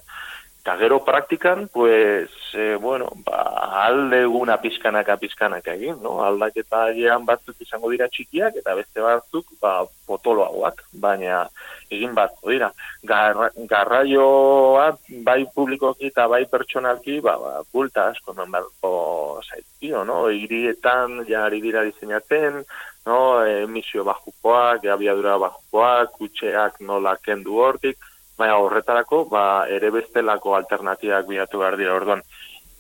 [0.68, 3.40] Eta gero praktikan, pues, e, bueno, ba,
[3.86, 6.18] alde eguna pizkanaka pizkanaka egin, no?
[6.26, 11.46] Aldaketa agian batzuk izango dira txikiak, eta beste batzuk, ba, potoloagoak, baina
[11.88, 12.68] egin bat, dira.
[13.00, 14.90] Garra, garraioa,
[15.24, 20.26] bai publikoki eta bai pertsonalki, ba, ba, bulta asko, non barko zaitio, no?
[20.28, 22.60] Irietan, ja, ari dira diseinatzen,
[23.06, 23.44] no?
[23.46, 27.98] Emisio bajukoak, abiadura bajukoak, kutxeak nola kendu hortik,
[28.38, 29.44] baina horretarako ba,
[29.76, 32.22] ere bestelako alternatibak bilatu behar dira orduan.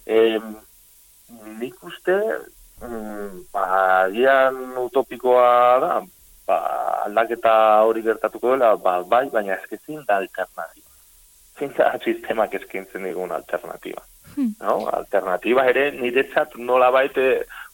[0.06, 0.38] E,
[1.60, 2.18] nik uste,
[2.82, 3.64] mm, ba,
[4.14, 5.50] gian utopikoa
[5.84, 5.94] da,
[6.46, 6.58] ba,
[7.06, 7.54] aldaketa
[7.88, 10.86] hori gertatuko dela, ba, bai, baina ezkezin da alternatiba.
[11.58, 14.04] Zin da sistemak eskintzen digun alternatiba.
[14.36, 14.52] Hmm.
[14.62, 14.86] No?
[14.94, 17.24] Alternatiba ere niretzat nola baite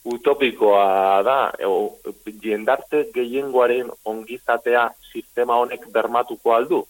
[0.04, 1.96] utopikoa da, o,
[2.42, 6.84] jendarte gehiengoaren ongizatea sistema honek bermatuko aldu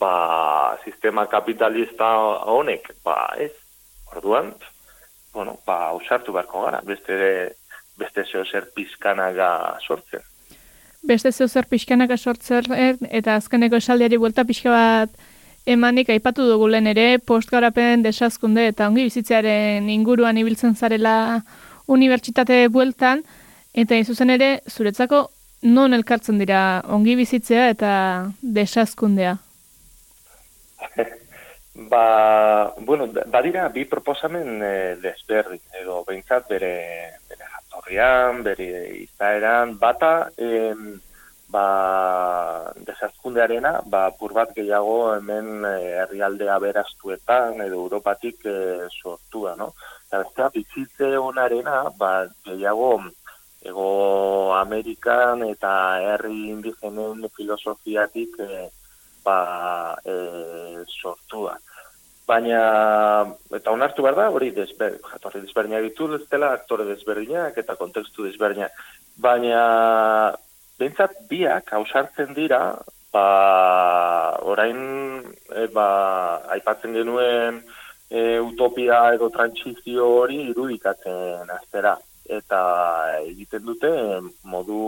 [0.00, 2.06] ba, sistema kapitalista
[2.50, 3.52] honek, ba, ez,
[4.12, 4.52] orduan,
[5.32, 7.16] bueno, ba, usartu beharko gara, beste,
[7.98, 9.50] beste zeo zer pizkanaga
[9.86, 10.24] sortzen.
[11.04, 12.68] Beste zeo zer pizkanaga sortzen,
[13.10, 15.24] eta azkeneko esaldiari buelta pixka bat
[15.66, 21.14] emanik aipatu dugu lehen ere, postgarapen desazkunde eta ongi bizitzearen inguruan ibiltzen zarela
[21.86, 23.24] unibertsitate bueltan,
[23.74, 25.28] eta izuzen ere, zuretzako
[25.64, 27.92] non elkartzen dira ongi bizitzea eta
[28.40, 29.36] desazkundea?
[31.74, 36.74] ba, bueno, badira bi proposamen e, desberri, edo behintzat bere,
[37.28, 38.68] bere jatorrian, bere
[39.00, 41.00] izaeran, bata, em,
[41.50, 41.64] ba,
[42.86, 48.56] desazkundearena, ba, purbat gehiago hemen e, herrialdea berastuetan, edo Europatik e,
[49.02, 49.72] sortua, no?
[50.14, 53.00] Eta bestea, bizitze honarena, ba, gehiago,
[53.66, 58.68] ego Amerikan eta herri indigenen filosofiatik e,
[59.26, 59.38] ba,
[60.06, 60.14] e,
[60.86, 61.56] sortua.
[62.30, 62.62] Baina,
[63.58, 68.30] eta onartu behar da, hori desber, jatorri desberdinak ditu, ez dela aktore desberdinak eta kontekstu
[68.30, 68.70] desberdinak.
[69.18, 69.64] Baina,
[70.78, 72.68] bentsat biak hausartzen dira,
[73.10, 73.28] ba,
[74.46, 74.78] orain,
[75.50, 75.88] e, ba,
[76.54, 77.64] aipatzen genuen
[78.14, 81.96] e, utopia edo trantzizio hori irudikatzen aztera.
[82.24, 82.60] Eta
[83.26, 83.90] egiten dute
[84.48, 84.84] modu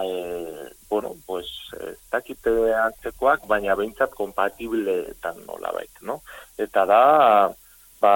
[0.00, 1.46] e, bueno, pues,
[1.80, 6.20] ez dakite antzekoak, baina behintzat kompatibleetan nola baita, no?
[6.58, 7.02] Eta da,
[8.00, 8.14] ba,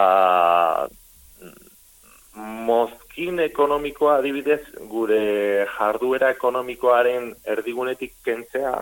[2.73, 8.77] mozkin ekonomikoa adibidez, gure jarduera ekonomikoaren erdigunetik kentzea,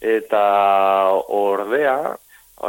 [0.00, 0.44] eta
[1.36, 1.98] ordea,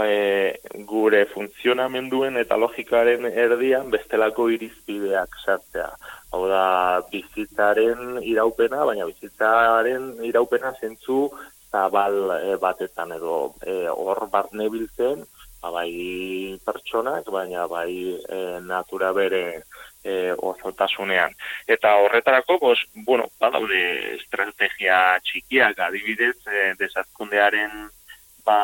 [0.04, 5.91] e, gure funtzionamenduen eta logikaren erdian bestelako irizpideak sartzea
[6.32, 11.28] hau da bizitzaren iraupena, baina bizitzaren iraupena zentzu
[11.71, 15.23] zabal e, batetan edo e, hor bat nebiltzen,
[15.62, 19.43] ba, bai pertsonak, baina bai e, natura bere
[20.04, 21.36] e, osotasunean.
[21.67, 23.84] Eta horretarako, bos, bueno, badaude
[24.15, 27.88] estrategia txikiak adibidez, e, desazkundearen
[28.47, 28.60] ba,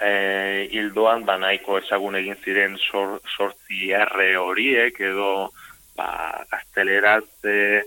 [0.00, 5.50] e, hildoan, ba, nahiko ezagun egin ziren sortzi erre horiek edo
[5.96, 6.10] ba,
[6.50, 7.84] gazteleraz e,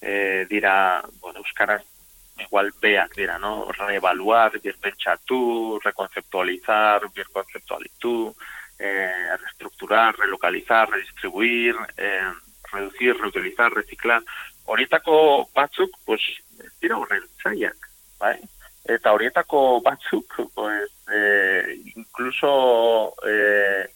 [0.00, 0.14] e,
[0.50, 1.82] dira, bueno, euskaraz
[2.38, 3.70] igual beak dira, no?
[3.72, 8.34] Reevaluar, birpentsatu, reconceptualizar, birconceptualitu,
[8.78, 12.30] eh, reestructurar, relocalizar, redistribuir, eh,
[12.72, 14.22] reducir, reutilizar, reciclar.
[14.66, 16.20] Horietako batzuk, pues,
[16.80, 18.36] dira horren zaiak, bai?
[18.86, 23.86] Eta horietako batzuk, pues, eh, incluso, eh,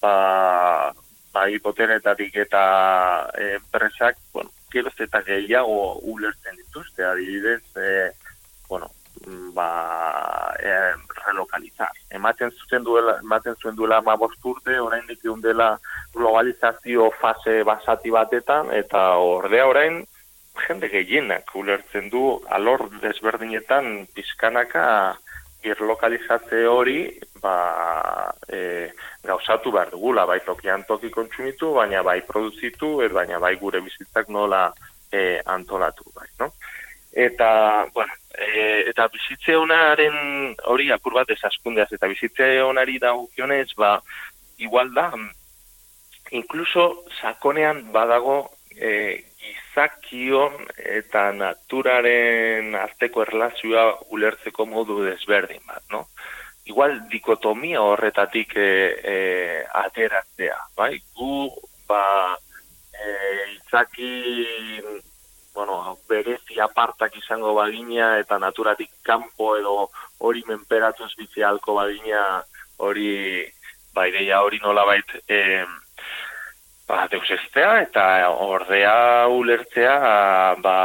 [0.00, 0.92] ba,
[1.32, 8.10] bai potenetatik eta e, enpresak, bueno, geroz eta gehiago ulertzen dituzte, adibidez, e,
[8.68, 8.90] bueno,
[9.54, 10.74] ba, e,
[11.26, 11.92] relokalizar.
[12.10, 15.74] Ematen zuen duela, ematen zuen duela ma bosturte, orain dikiun dela
[16.14, 20.02] globalizazio fase basati batetan, eta ordea orain,
[20.66, 24.86] jende gehienak ulertzen du, alor desberdinetan pizkanaka,
[25.62, 27.00] birlokalizatze hori
[27.42, 28.90] ba, e,
[29.24, 34.28] gauzatu behar dugula, bai tokian toki kontsumitu, baina bai produzitu, et baina bai gure bizitzak
[34.28, 34.70] nola
[35.12, 36.04] e, antolatu.
[36.16, 36.52] Bai, no?
[37.12, 37.50] Eta,
[37.94, 43.98] bueno, e, eta bizitze honaren hori apur bat esaskundeaz, eta bizitze honari da gukionez, ba,
[44.58, 45.10] igual da,
[46.30, 48.44] inkluso sakonean badago
[48.76, 50.66] e, gizakion
[51.00, 56.06] eta naturaren arteko erlazioa ulertzeko modu desberdin bat, no?
[56.70, 58.70] Igual dikotomia horretatik e,
[59.12, 59.16] e,
[59.82, 60.92] ateratzea, bai?
[61.16, 61.48] Gu,
[61.88, 62.02] ba,
[62.92, 63.14] e,
[63.56, 64.10] izaki,
[65.54, 72.42] bueno, berezi apartak izango bagina eta naturatik kanpo edo hori menperatuz bizialko bagina
[72.78, 73.44] hori,
[73.94, 75.64] ba, ideia hori nolabait, eh,
[76.90, 78.04] ba, deusestea eta
[78.44, 79.96] ordea ulertzea
[80.64, 80.78] ba,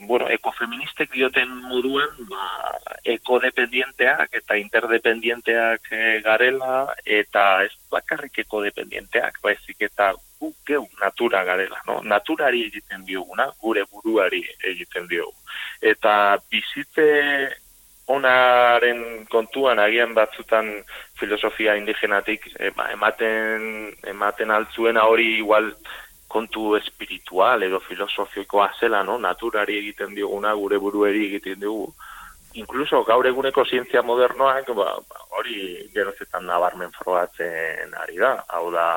[0.00, 2.46] bueno, ekofeministek dioten moduan ba,
[3.16, 10.14] ekodependienteak eta interdependienteak e, garela eta ez bakarrik ekodependienteak baizik eta
[10.66, 12.00] geu natura garela no?
[12.02, 15.34] naturari egiten dioguna gure buruari egiten diogu
[15.92, 16.12] eta
[16.50, 17.08] bizitze
[18.08, 20.70] onaren kontuan agian batzutan
[21.20, 25.72] filosofia indigenatik eh, ba, ematen ematen altzuena hori igual
[26.28, 29.16] kontu espiritual edo filosofikoa zela, no?
[29.18, 31.88] naturari egiten dioguna, gure burueri egiten dugu.
[32.60, 34.90] Incluso gaur eguneko zientzia modernoak ba,
[35.40, 38.34] hori gerozetan nabarmen frogatzen ari da.
[38.56, 38.88] Hau da,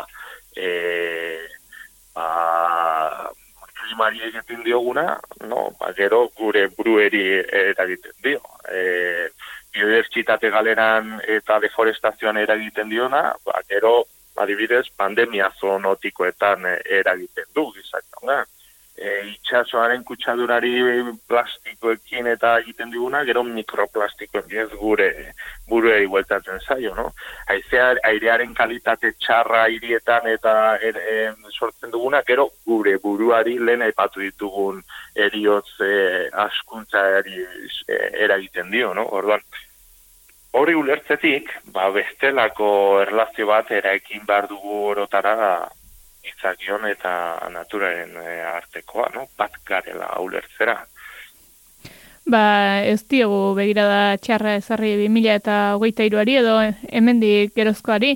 [0.56, 0.72] e,
[2.16, 3.32] ba,
[3.92, 5.72] klimari egiten dioguna, no?
[5.80, 8.40] ba, gero gure burueri eragiten dio.
[8.72, 9.30] E,
[9.72, 14.06] biodibertsitate galeran eta deforestazioan eragiten diona, ba, gero,
[14.40, 18.06] adibidez, pandemia zoonotikoetan eragiten du, gizak,
[19.02, 20.72] e, itxasoaren kutsadurari
[21.28, 25.10] plastikoekin eta egiten diguna, gero mikroplastikoen ez gure
[25.70, 27.08] buru igueltatzen zaio, no?
[27.56, 30.54] Aizea, airearen kalitate txarra hirietan eta
[30.90, 31.02] er,
[31.52, 34.82] sortzen duguna, gero gure buruari lehen aipatu ditugun
[35.16, 35.92] eriotz e,
[36.46, 39.08] askuntzari e, eragiten dio, no?
[39.20, 39.44] Orduan,
[40.62, 42.72] hori ulertzetik, ba, bestelako
[43.06, 45.36] erlazio bat eraikin behar dugu orotara
[46.28, 47.14] izakion eta
[47.54, 49.28] naturaren e, artekoa, no?
[49.38, 50.78] bat garela ulertzera.
[52.30, 52.44] Ba,
[52.86, 56.60] ez diogu begirada txarra ezarri 2000 eta hogeita iruari edo
[56.94, 58.14] hemendik gerozkoari,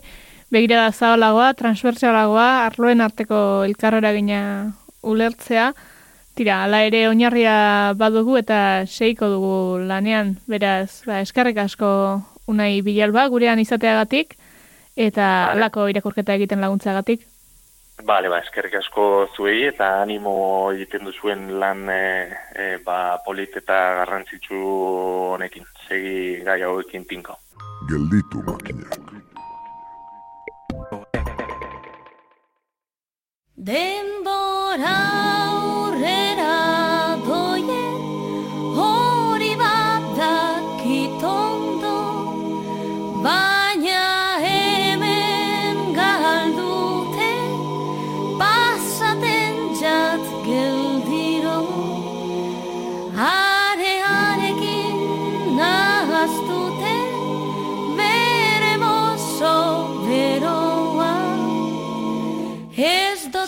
[0.53, 4.39] begirada zabalagoa, transversalagoa, arloen arteko elkarrera gina
[5.01, 5.71] ulertzea,
[6.37, 9.55] tira, ala ere oinarria badugu eta seiko dugu
[9.89, 11.89] lanean, beraz, ba, eskarrik asko
[12.51, 14.35] unai bilalba gurean izateagatik,
[14.95, 17.25] eta alako irakurketa egiten laguntzagatik.
[18.03, 19.03] Bale, ba, eskerrik asko
[19.35, 20.33] zuei eta animo
[20.73, 24.59] egiten duzuen lan e, e, ba, polit eta garrantzitsu
[25.35, 25.63] honekin.
[25.87, 27.37] Segi gai hauekin tinko.
[27.89, 28.99] Gelditu makinak.
[33.55, 34.95] Denbora
[35.47, 36.64] aurrera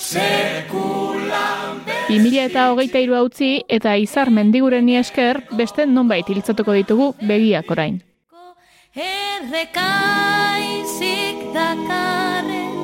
[0.07, 7.99] 2000 eta hogeita iru utzi eta izar mendigureni esker beste nonbait hiltzatuko ditugu begiak orain.
[8.95, 9.51] Errekaizik
[11.57, 12.77] dakarren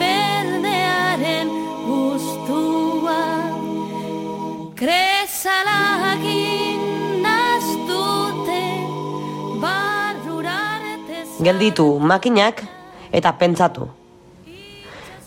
[0.00, 1.52] Berdearen
[1.84, 3.20] guztua
[4.80, 6.80] Kresalagin
[7.28, 8.64] naztute
[9.60, 12.64] Barruratez Gelditu makinak
[13.12, 13.99] eta pentsatu.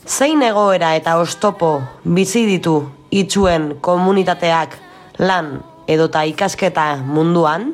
[0.03, 2.73] Zein egoera eta ostopo bizi ditu
[3.15, 4.75] itxuen komunitateak
[5.23, 7.69] lan edota ikasketa munduan?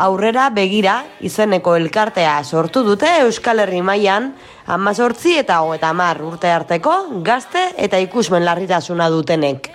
[0.00, 4.32] Aurrera begira izeneko elkartea sortu dute Euskal Herri mailan
[4.66, 9.70] amazortzi eta hogeta mar urte arteko gazte eta ikusmen larritasuna dutenek.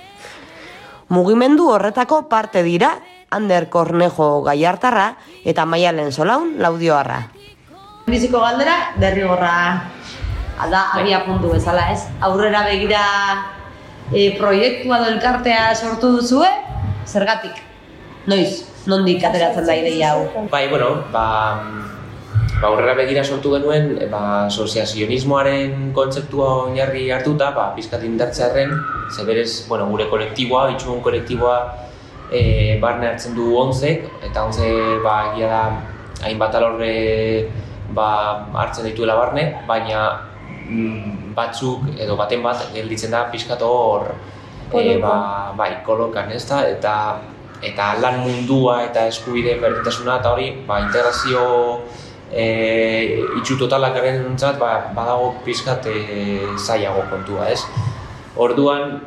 [1.07, 2.97] Mugimendu horretako parte dira
[3.31, 5.13] Ander Kornejo Gaiartarra
[5.45, 7.21] eta Maialen Solaun Laudioarra.
[8.11, 9.53] Biziko galdera derrigorra
[10.71, 12.07] da abia puntu bezala, ez?
[12.23, 13.03] Aurrera begira
[14.13, 16.47] e, proiektua do elkartea sortu duzue,
[17.05, 17.59] zergatik?
[18.25, 20.47] Noiz, nondik ateratzen da ideia hau?
[20.49, 21.59] Bai, bueno, ba,
[22.61, 28.71] ba aurrera begira sortu genuen, ba, soziazionismoaren kontzeptua oinarri hartuta, ba, pizkat indartzearen,
[29.11, 31.59] ze berez, bueno, gure kolektiboa, itxugun kolektiboa,
[32.31, 34.71] e, barne hartzen du onzek, eta onze,
[35.03, 35.63] ba, egia da,
[36.25, 36.95] hainbat alorre,
[37.93, 38.07] ba,
[38.63, 40.07] hartzen dituela barne, baina
[41.35, 44.09] batzuk edo baten bat gelditzen da pixkat hor
[44.73, 46.95] e, ba, bai, kolokan ez da, eta
[47.65, 51.45] eta lan mundua eta eskubide berdintasuna eta hori ba, integrazio
[52.31, 52.45] e,
[53.39, 55.97] itxu totalak garen ba, badago pixkat e,
[56.57, 57.61] zaiago kontua ez.
[58.35, 58.99] Orduan,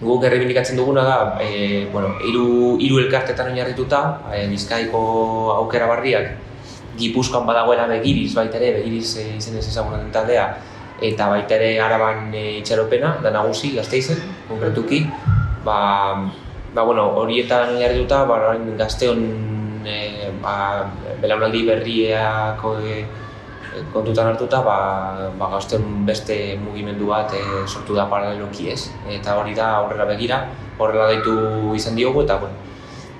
[0.00, 5.04] guk errebindikatzen duguna da, e, bueno, iru, iru elkartetan oinarrituta, e, bizkaiko
[5.58, 6.34] aukera barriak,
[6.94, 10.46] Gipuzkoan badagoela begiriz baita ere, begiriz e, izen ez ezagunaten taldea,
[11.02, 15.04] eta baita ere araban e, itxaropena, da nagusi, gazteizen, konkretuki,
[15.64, 16.14] ba,
[16.74, 19.24] ba bueno, horietan oinarrituta, ba, orain gazteon
[19.86, 20.84] e, ba,
[21.22, 23.04] belaunaldi berriako e,
[23.92, 24.76] kontutan hartuta, ba,
[25.38, 28.90] ba gazten beste mugimendu bat e, sortu da paraleloki ez.
[29.10, 30.44] Eta hori da aurrera begira,
[30.78, 32.54] horrela daitu izan diogu eta bueno,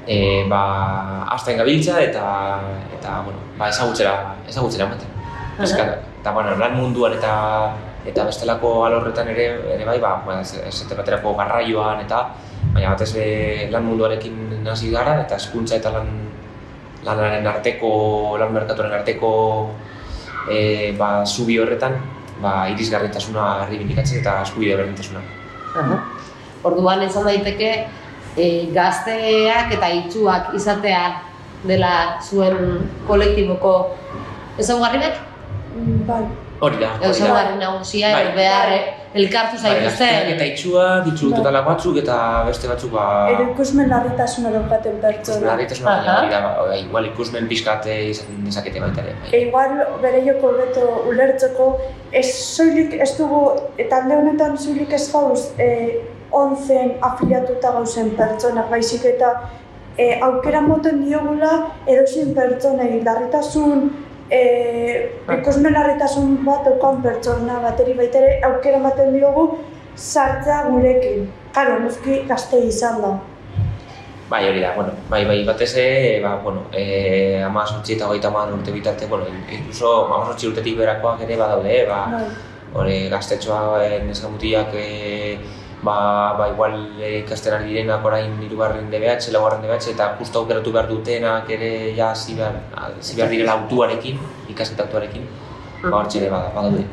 [0.07, 0.63] e, ba,
[1.35, 2.29] azten gabiltza eta,
[2.99, 4.15] eta bueno, ba, ezagutzera,
[4.49, 5.14] ezagutzera ematen.
[5.63, 7.35] Eskara, eta bueno, lan munduan eta
[8.05, 9.47] eta bestelako alorretan ere
[9.77, 12.27] ere bai, ba, ba esate baterako garraioan eta
[12.75, 13.27] baina batez be
[13.71, 16.11] lan munduarekin hasi gara eta hezkuntza eta lan
[17.05, 19.33] lanaren arteko, lan merkatuaren arteko
[20.49, 21.99] e, ba, zubi horretan
[22.43, 25.21] ba, irisgarritasuna erribindikatzen eta eskubide berdintasuna.
[26.65, 27.71] Orduan izan daiteke
[28.37, 31.05] e, gazteak eta itxuak izatea
[31.69, 31.95] dela
[32.25, 33.75] zuen kolektiboko
[34.59, 35.13] ezaugarri?
[36.07, 36.25] Bai.
[36.61, 37.09] Hori da, hori da.
[37.11, 38.29] Ezaugarri nagusia, Bai.
[38.37, 38.71] behar
[39.15, 40.29] elkartu Bai, gazteak zaituzten.
[40.35, 41.39] eta itxua, ditzu Bai.
[41.39, 42.17] totalak batzuk eta
[42.47, 43.07] beste batzuk ba...
[43.33, 45.47] Edo ikusmen larritasuna daukaten pertsona.
[45.51, 49.17] Larritasuna baina hori da, ba, igual ikusmen pixkat izan dezakete baita ere.
[49.21, 49.33] Bai.
[49.33, 51.69] E, igual bere joko beto ulertzeko,
[52.13, 53.43] ez soilik ez dugu,
[53.77, 55.69] e, talde honetan soilik ez gauz, e,
[56.31, 59.35] onzen afiliatuta gauzen pertsonak, baizik eta
[59.99, 61.53] e, aukera moten diogula
[61.87, 63.89] edozein pertsonei larritasun,
[64.35, 64.41] e,
[65.39, 69.47] ikusmen larritasun bat daukan pertsona bateri baitere aukera ematen diogu
[69.97, 71.29] sartzea gurekin.
[71.55, 73.13] Karo, noski gazte izan da.
[74.31, 78.31] Bai, hori da, bueno, bai, bai, batez ere, ba, bueno, e, ama sortzi eta hogeita
[78.33, 82.25] hamar urte bitarte, bueno, incluso ama sortzi urtetik berakoak ere badaude, ba, Bai.
[82.75, 85.37] hori gaztetxoa e, neskamutiak, e,
[85.85, 90.73] ba, ba, igual e, ikasten ari direnak orain hirugarren DBH, laugarren DBH, eta justo aukeratu
[90.73, 94.19] behar dutenak ere ja hasi behar, hasi behar direla autuarekin,
[94.49, 95.27] ikasketa autuarekin,
[95.85, 96.85] ba, hortxe ere bada- badaude.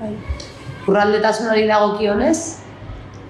[0.00, 0.12] Bai.
[0.86, 2.58] Lurraldetasunari dagokionez,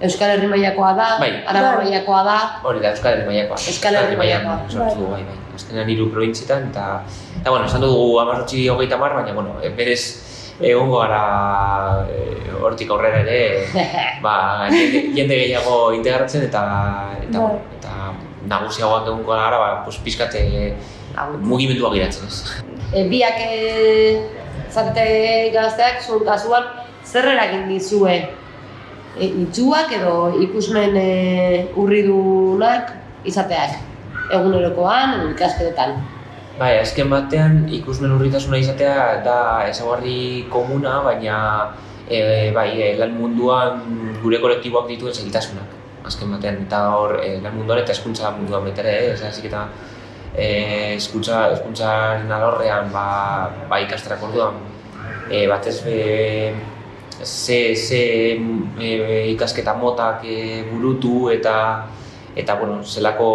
[0.03, 1.29] Euskal Herri mailakoa da, Bai.
[1.47, 1.85] Araba Bai.
[1.85, 3.57] mailakoa da, Hori da, Euskal Herri mailakoa.
[3.71, 4.55] Euskal Herri mailakoa.
[4.67, 5.37] Sortu dugu, bai, bai.
[5.55, 7.03] Azkenean hiru probintzietan, eta,
[7.39, 10.01] eta bueno, esan dugu amazortzi hogeita mar, baina, bueno, e, berez
[10.61, 13.65] egongo gara e, hortik aurrera ere,
[14.25, 16.63] ba, jende, gehiago integratzen eta,
[17.21, 17.41] eta, Bai.
[17.41, 18.13] bueno, eta
[18.49, 20.43] nagusiagoak egongo gara, ba, pues, pizkate
[21.41, 22.37] mugimendua giratzen ez.
[22.93, 24.21] e, biak e,
[24.73, 26.69] zarete gazteak, zuen kasuan,
[27.05, 28.15] zer eragin dizue?
[29.13, 31.09] E, itxuak edo ikusmen e,
[31.77, 32.93] urridunak
[33.29, 33.77] izateak,
[34.33, 35.99] egunerokoan, ikasketetan.
[36.53, 41.37] Bai, azken batean ikusmen urritasuna izatea da ezaugarri komuna, baina
[42.05, 43.79] e, bai, e, lan munduan
[44.21, 45.71] gure kolektiboak dituen zailtasunak.
[46.05, 49.63] Azken batean, eta hor e, lan munduan eta hezkuntza munduan baita ere, ez ezik eta
[50.35, 50.45] e,
[50.93, 53.07] hezkuntza hezkuntzaren alorrean ba,
[53.69, 54.61] ba ikasterak orduan
[55.29, 55.97] e, batez be,
[57.23, 58.03] ze, ze
[58.77, 58.93] e,
[59.33, 61.57] ikasketa motak e, burutu eta
[62.35, 63.29] eta bueno, zelako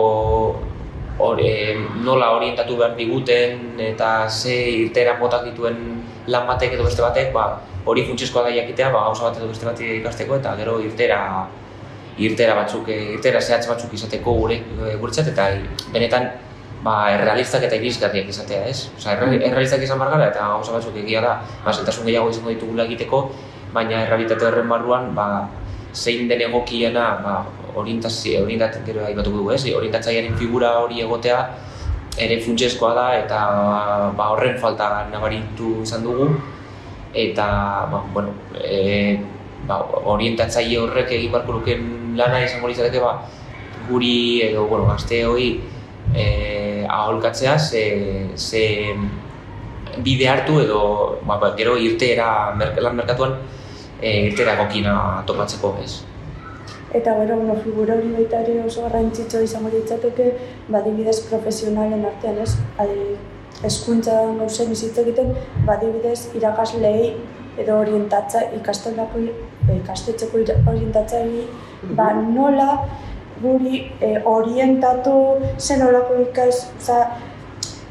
[1.19, 4.55] hor, e, nola orientatu behar diguten eta ze
[4.85, 9.29] irtera motak dituen lan batek edo beste batek, ba, hori funtsezkoa da jakitea, ba, gauza
[9.29, 11.21] bat edo beste bat ikasteko eta gero irtera
[12.19, 15.51] irtera batzuk, e, irtera zehatz batzuk izateko gure e, guretzat eta
[15.95, 16.31] benetan
[16.83, 18.89] ba, errealistak eta irisgarriak izatea, ez?
[18.97, 22.55] Osea, erre, errealistak izan behar gara eta gauza batzuk egia da, ba, zailtasun gehiago izango
[22.55, 23.25] ditugula egiteko,
[23.75, 25.29] baina errealitate horren barruan, ba,
[25.95, 27.39] zein den egokiena, ba,
[27.81, 29.65] orientazio, orientatzen gero aipatuko dugu, ez?
[29.81, 31.41] Orientatzailearen figura hori egotea
[32.19, 33.41] ere funtsezkoa da eta
[34.19, 36.29] ba, horren falta nabaritu izan dugu
[37.15, 37.47] eta
[37.91, 39.19] ba, bueno, e,
[39.69, 39.79] ba,
[40.15, 43.15] orientatzaile horrek egin beharko lukeen lana izango litzateke ba,
[43.89, 45.53] guri edo bueno, gazte hori
[46.15, 47.85] e, aholkatzea ze,
[48.37, 48.65] ze
[50.03, 50.83] bide hartu edo
[51.23, 53.39] ba, ba, gero irteera lan merkatuan
[54.01, 56.08] e, irtera egokina topatzeko ez.
[56.95, 60.29] Eta gero, bueno, figura hori baita ere oso garrantzitsua izango litzateke,
[60.73, 62.55] badibidez profesionalen artean, ez?
[62.81, 63.17] Adi,
[63.69, 65.35] eskuntza gauzen bizitza egiten,
[65.67, 67.11] badibidez irakasleei
[67.59, 69.21] edo orientatza ikastolako
[69.75, 71.45] ikastetxeko ira- orientatzailei
[71.99, 72.69] ba nola
[73.43, 75.15] guri e, orientatu
[75.59, 77.01] zen nolako ikas, oza,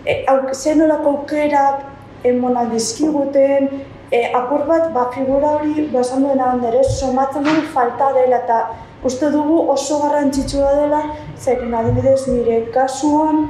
[0.05, 1.85] e, auk, zen nolako aukerak
[2.23, 3.69] emona dizkiguten,
[4.11, 8.59] e, apur bat, ba, figura hori, ba, esan duena handere, somatzen duen falta dela eta
[9.07, 11.01] uste dugu oso garrantzitsua dela,
[11.37, 13.47] zeren adibidez nire kasuan,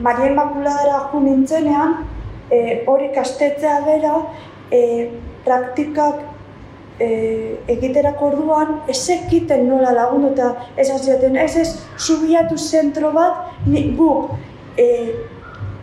[0.00, 1.98] Maria Immaculadara jo nintzenean,
[2.50, 4.14] e, hori kastetzea bera,
[4.70, 5.10] e,
[5.44, 6.22] praktikak
[7.00, 7.08] e,
[7.74, 13.88] egiterako orduan, ez ekiten nola lagundu eta ez zioten, ez ez, subiatu zentro bat, ni,
[13.96, 14.34] guk,
[14.76, 14.88] e,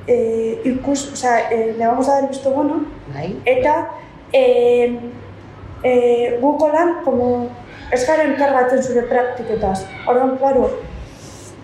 [0.08, 3.36] e, ikus, oza, e, le vamos a dar visto bueno, Bai.
[3.46, 3.90] eta
[4.32, 5.00] e,
[5.84, 7.50] e, guko lan, como,
[7.92, 9.86] ez garen kargatzen zure praktiketaz.
[10.08, 10.70] Orduan, claro,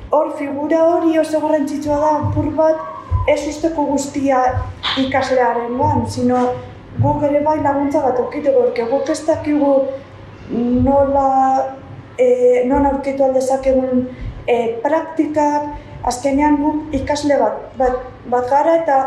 [0.09, 2.81] hor figura hori oso garrantzitsua da, apur bat,
[3.27, 4.41] ez usteko guztia
[4.97, 6.43] ikaslearen gan, sino
[6.99, 9.73] guk ere bai laguntza bat aukiteko, porque guk ez dakigu
[10.83, 11.27] nola,
[12.17, 14.07] e, non aurkitu aldezakegun
[14.47, 15.75] e, praktikak,
[16.07, 17.97] azkenean guk ikasle bat, bat,
[18.31, 18.99] bat gara eta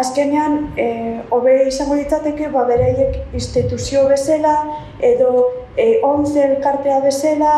[0.00, 0.86] azkenean e,
[1.34, 4.54] hobe izango ditzateke ba, beraiek instituzio bezala
[5.02, 5.30] edo
[5.76, 7.54] e, onze elkartea bezala,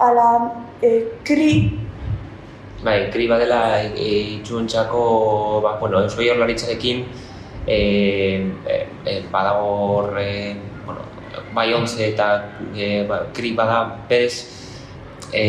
[0.00, 0.28] ala
[0.82, 1.80] e, kri
[2.84, 4.08] Bai, kri badela e,
[4.40, 5.04] itxuntxako,
[5.64, 7.04] ba, bueno, Eusko Jaurlaritzarekin
[7.66, 7.78] e,
[8.68, 8.76] e,
[9.08, 11.06] e, badago hor, e, bueno,
[11.56, 12.28] bai ontze eta
[12.76, 14.44] e, ba, kri bada berez
[15.32, 15.44] e,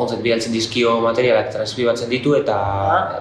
[0.00, 2.56] ontzet bidaltzen dizkio materialak transkribatzen ditu eta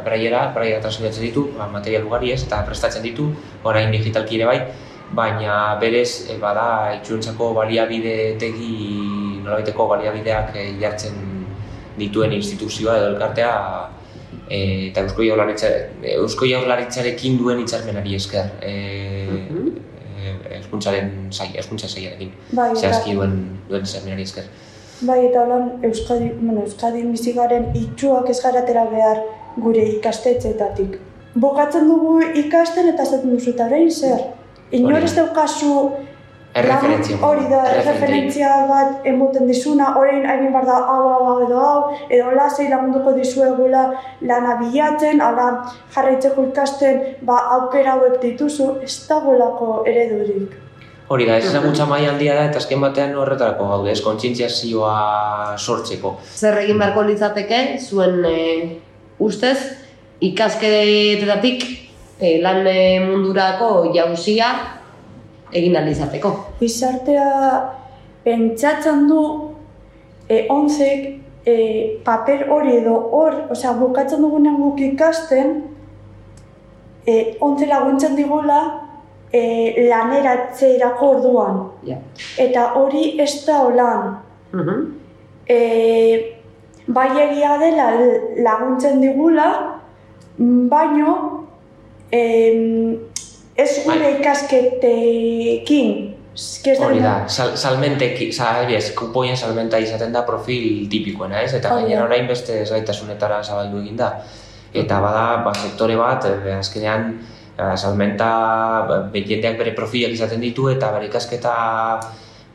[0.06, 3.30] braiera, braiera transkribatzen ditu, ba, material ugari ez, eta prestatzen ditu,
[3.64, 4.58] orain digitalki ere bai,
[5.14, 6.68] baina berez e, bada
[6.98, 8.74] itxuentzako baliabide tegi,
[9.44, 11.20] nolabaiteko baliabideak e, jartzen
[11.98, 13.54] dituen instituzioa edo elkartea
[14.48, 14.60] e,
[14.90, 15.70] eta Eusko Jaurlaritza
[16.16, 18.50] Eusko Jaurlaritzarekin duen hitzarmenari esker.
[18.62, 18.74] E,
[20.18, 22.34] e, eskuntzaren sai, eskuntza saiarekin.
[22.58, 23.38] Bai, Zehazki duen
[23.70, 24.50] duen hitzarmenari esker.
[25.04, 29.20] Bai, eta holan Euskadi, bueno, Euskadin bizi garen itxuak ez garatera behar
[29.66, 30.96] gure ikastetxeetatik.
[31.36, 34.24] Bogatzen dugu ikasten eta esaten duzu eta orain zer.
[34.72, 35.74] Inor ez daukazu
[36.54, 37.18] Erreferentzia.
[37.26, 41.80] hori da, referentzia bat emoten dizuna, orain egin behar da hau, hau edo hau,
[42.14, 43.88] edo lasei lagunduko dizuegula
[44.22, 45.48] lana bilatzen, ala
[45.96, 50.54] jarraitzeko ikasten, ba, aukera hauek dituzu, ez dagoelako eredurik.
[51.12, 56.16] Hori da, ez ezagutza mai handia da eta azken batean horretarako gaude, ez kontzientziazioa sortzeko.
[56.40, 58.38] Zer egin beharko litzateke, zuen e,
[59.20, 59.58] ustez,
[60.24, 61.66] ikasketetatik
[62.20, 64.54] e, lan e, mundurako jauzia
[65.52, 66.32] egin ahal izateko.
[66.62, 67.28] Gizartea
[68.24, 69.20] pentsatzen du
[70.30, 71.10] e, onzek
[71.46, 71.58] e,
[72.06, 75.58] paper hori edo hor, osea, bukatzen dugunean guk ikasten,
[77.06, 78.62] e, ontze laguntzen digula
[79.34, 81.60] e, laneratzerako orduan.
[81.88, 81.98] Ja.
[82.40, 84.18] Eta hori ez da holan.
[85.50, 85.60] e,
[86.88, 87.88] bai egia dela
[88.46, 89.48] laguntzen digula,
[90.38, 91.14] baino
[92.12, 93.00] em,
[93.56, 96.12] ez gure ikasketekin.
[96.34, 101.52] Eske ez Hori da, sal, salmentek, salbiez, kupoien salmenta izaten da profil tipikoena, ez?
[101.54, 104.16] Eta gainera orain beste ezgaitasunetara zabaldu egin da.
[104.74, 107.12] Eta bada, ba, sektore bat, eh, azkenean,
[107.58, 108.30] salmenta,
[108.90, 111.56] ba, jendeak bere profilak izaten ditu eta bere ikasketa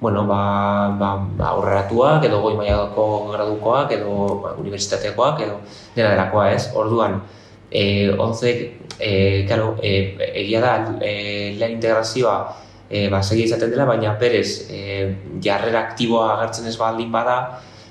[0.00, 5.58] bueno, ba, ba, ba, aurreratuak edo goi mailako gradukoak edo ba, unibertsitateakoak edo
[5.96, 6.70] dena delakoa ez.
[6.74, 7.18] Orduan,
[7.70, 8.62] e, onzek,
[8.98, 12.36] e, claro, e, egia da, e, lan integrazioa
[12.88, 14.80] e, ba, segi izaten dela, baina berez e,
[15.42, 17.38] jarrera aktiboa agertzen ez baldin bada,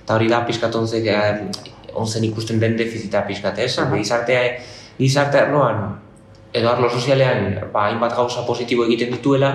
[0.03, 3.74] eta hori da pixkat onzek, e, onzen ikusten den defizita pixkat, ez?
[3.91, 4.43] Gizartea,
[4.97, 6.07] gizarte arloan,
[6.58, 9.51] edo arlo sozialean, ba, hainbat gauza positibo egiten dituela,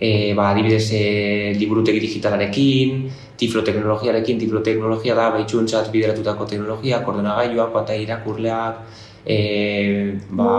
[0.00, 3.04] e, ba, adibidez e, liburutegi digitalarekin,
[3.40, 8.82] tifloteknologiarekin, tifloteknologia da behitxuentzat bideratutako teknologia, ordenagailuak, panta irakurleak,
[9.24, 10.50] e, ba,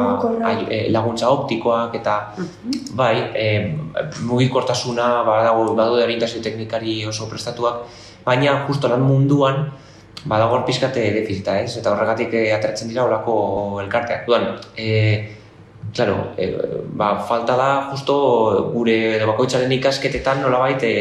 [0.45, 2.15] ai- e, laguntza optikoak eta
[2.93, 3.47] bai, e,
[4.29, 7.86] mugikortasuna badago badaude orientazio teknikari oso prestatuak,
[8.25, 9.71] baina justo lan munduan
[10.25, 11.77] badago hor pixkate defizita, ez?
[11.82, 13.36] Eta horregatik e, ateratzen dira olako
[13.82, 14.27] elkarteak.
[14.29, 15.40] Duan, e,
[15.93, 16.45] Claro, e,
[16.93, 20.93] ba, falta da justo gure bakoitzaren ikasketetan nolabait e,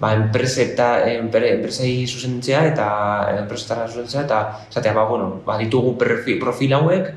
[0.00, 2.88] ba, enpreseta, enpre, enpresei zuzentzea eta
[3.38, 7.08] enpresetara zuzentzea eta esatea, ba, bueno, ba, ditugu perfil, profil hauek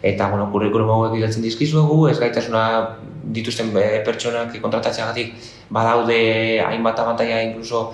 [0.00, 2.62] eta bueno, kurrikulum hauek bidaltzen dizkizuegu, ez gaitasuna
[3.34, 5.34] dituzten e, pertsonak kontratatzeagatik
[5.74, 7.90] badaude hainbat abantaia incluso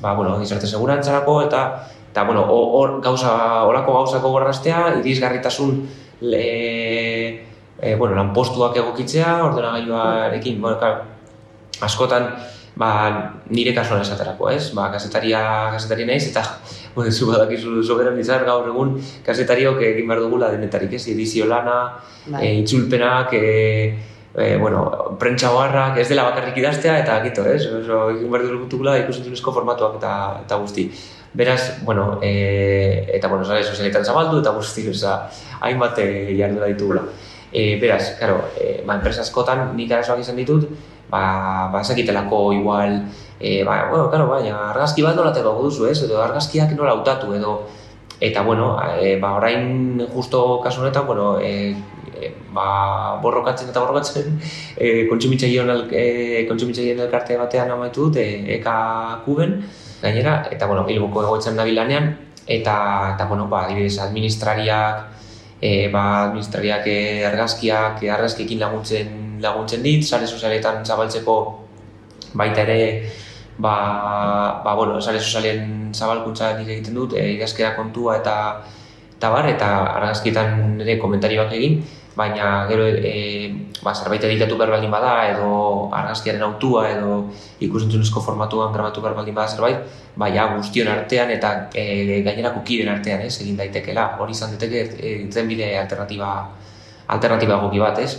[0.00, 1.64] ba, bueno, gizarte segurantzarako eta
[2.10, 5.76] eta bueno, hor gauza, olako gauzako gorraztea, irisgarritasun
[6.26, 6.46] le,
[7.80, 11.04] e, bueno, lanpostuak egokitzea, ordenagailuarekin, bueno, claro,
[11.80, 12.28] askotan
[12.76, 12.90] ba,
[13.50, 14.70] nire kasuan esaterako, ez?
[14.76, 15.40] Ba, kasetaria,
[15.74, 16.44] kasetari naiz, eta
[16.94, 21.06] bueno, zu badakizu soberan izan gaur egun kasetariok egin behar dugula denetarik, ez?
[21.12, 21.80] Edizio lana,
[22.26, 22.44] Bai.
[22.46, 23.94] e, itzulpenak, e,
[24.34, 24.84] e, bueno,
[25.20, 27.64] prentsa oharrak, ez dela bakarrik idaztea, eta gito, ez?
[27.80, 30.12] Oso, egin behar dugula ikusentzunezko formatuak eta,
[30.44, 30.90] eta guzti.
[31.32, 35.20] Beraz, bueno, e, eta bueno, sare sozialetan zabaldu eta guzti, oza,
[35.62, 36.08] hainbat e,
[36.38, 37.04] jardura ditugula.
[37.52, 40.68] E, beraz, claro, e, ba, enpresa askotan nik arazoak izan ditut,
[41.10, 43.02] ba, ba ezakitelako igual,
[43.40, 45.98] e, ba, bueno, claro, baina argazki bat nola tegoko duzu, ez?
[46.06, 47.56] Edo argazkiak nola hautatu, edo,
[48.20, 51.74] eta bueno, e, ba, orain justo kasu honetan, bueno, e,
[52.52, 54.38] ba, borrokatzen eta borrokatzen,
[54.76, 59.62] e, kontsumitzaileon el, e, elkarte batean amaitu dut, e, eka kuben,
[60.02, 62.12] gainera, eta bueno, Bilboko egoitzen nabil lanean,
[62.46, 62.76] eta,
[63.14, 65.08] eta bueno, ba, adibidez, administrariak,
[65.60, 71.36] e, ba, administrariak e, argazkiak, e, argazkiekin laguntzen, laguntzen dit, sare sozialetan zabaltzeko
[72.34, 72.80] baita ere,
[73.58, 73.74] ba,
[74.64, 78.36] ba bueno, sare sozialen zabalkuntza nik egiten dut, e, idazkera kontua eta
[79.20, 81.82] eta bar, eta argazkietan ere komentarioak egin,
[82.16, 87.30] baina gero e, ba, zerbait editatu behar baldin bada, edo argazkiaren autua, edo
[87.62, 89.84] ikusentzunezko formatuan grabatu behar baldin bada zerbait,
[90.16, 94.16] ba, ja, guztion artean eta e, gainerako kiden artean, ez, egin daitekela.
[94.20, 96.32] Hori izan daiteke e, bide alternatiba,
[97.08, 98.16] alternatiba egoki bat, ez.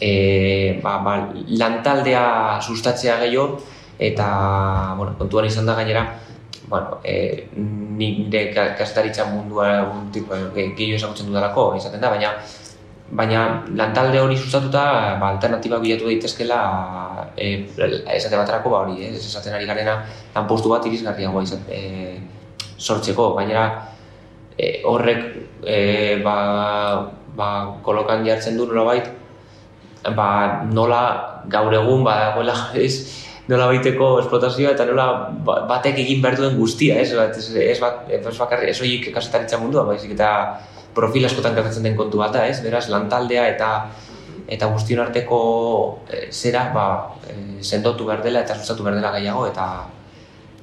[0.00, 1.16] E, ba, ba,
[1.60, 3.62] lantaldea sustatzea gehiago,
[3.98, 4.28] eta,
[4.98, 6.04] bueno, kontuan izan da gainera,
[6.68, 9.70] bueno, e, nire kazetaritza mundua
[10.12, 12.34] e, gehiago ezagutzen dudalako, izaten da, baina
[13.10, 16.60] baina lantalde hori sustatuta ba, alternatiba bilatu daitezkela
[17.36, 17.66] e,
[18.16, 19.98] esate baterako ba hori, eh, esaten ari garena
[20.34, 22.16] lanpostu bat irisgarriagoa izan e,
[22.78, 23.66] sortzeko, gainera
[24.56, 25.20] e, horrek
[25.62, 26.38] e, ba,
[27.36, 27.50] ba,
[27.84, 29.12] kolokan jartzen du nolabait
[30.16, 31.04] ba, nola
[31.48, 33.20] gaur egun badagoela ez,
[33.52, 35.10] nola baiteko esplotazioa eta nola
[35.44, 39.60] ba, batek egin behar duen guztia, ez, ez, ez, bat, ez bakarri, ez horiek kasetaritza
[39.60, 40.30] mundua, baizik eta
[40.94, 43.70] profil askotan gertatzen den kontu bat da, ez, beraz, lantaldea eta
[44.44, 45.38] eta guztion arteko
[46.08, 46.86] e, zera ba,
[47.24, 49.68] e, sendotu behar dela eta sustatu behar dela gehiago eta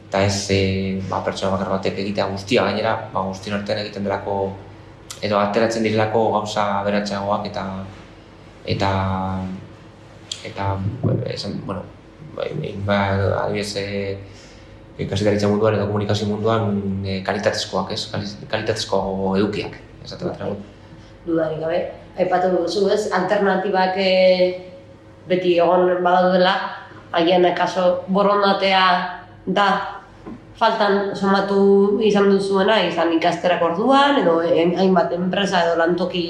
[0.10, 0.60] eta ez e,
[1.10, 2.66] ba, pertsona bakar batek egitea guztia.
[2.68, 4.36] Gainera ba, guztion artean egiten delako
[5.22, 7.66] edo ateratzen direlako gauza beratxeagoak eta
[8.76, 8.92] eta
[10.46, 10.68] eta
[11.34, 11.82] esan, bueno,
[12.36, 12.46] ba,
[12.86, 13.00] ba,
[13.46, 18.06] adibidez, e, kasetaritza munduan edo komunikazio munduan e, kalitatezkoak, ez?
[18.50, 19.02] Kalitatezko
[19.40, 20.58] edukiak, esate bat rago.
[21.26, 21.80] Dudarik gabe,
[22.18, 24.12] aipatu duzu ez, alternatibak e,
[25.30, 26.56] beti egon badaudela,
[27.14, 28.86] agian kaso borondatea
[29.46, 29.68] da
[30.58, 36.26] faltan somatu izan duzuena, izan ikasterak orduan, edo hainbat enpresa edo lantoki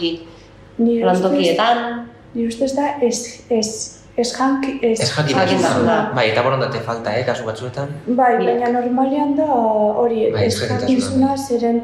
[0.79, 2.05] lantokietan.
[2.33, 3.17] Ni ustez da, ez,
[3.49, 6.11] ez Ez janki, ez, ez jakintasuna.
[6.13, 7.93] Bai, eta borondate falta, eh, kasu batzuetan.
[8.09, 11.79] Bai, baina normalean da hori bai, ez jakintasuna, zeren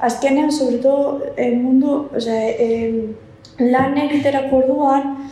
[0.00, 3.14] azkenean, sobre todo, el mundu, o sea, eh,
[3.58, 5.30] lan egiterako orduan,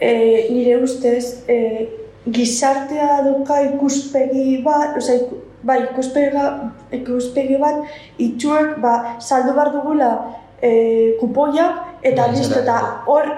[0.00, 1.88] eh, nire ustez, eh,
[2.30, 5.20] gizartea duka ikuspegi bat, o sea,
[5.62, 6.44] bai, ikuspegi,
[6.92, 7.84] ikuspegi bat,
[8.18, 10.10] itxuek, ba, saldu behar dugula
[10.60, 11.66] eh, kupoia,
[12.02, 13.28] eta Bai, listo, eta hor,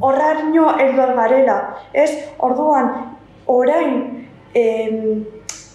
[0.00, 1.58] horraino helduak garela.
[1.92, 3.16] Ez, orduan,
[3.46, 5.24] orain, em,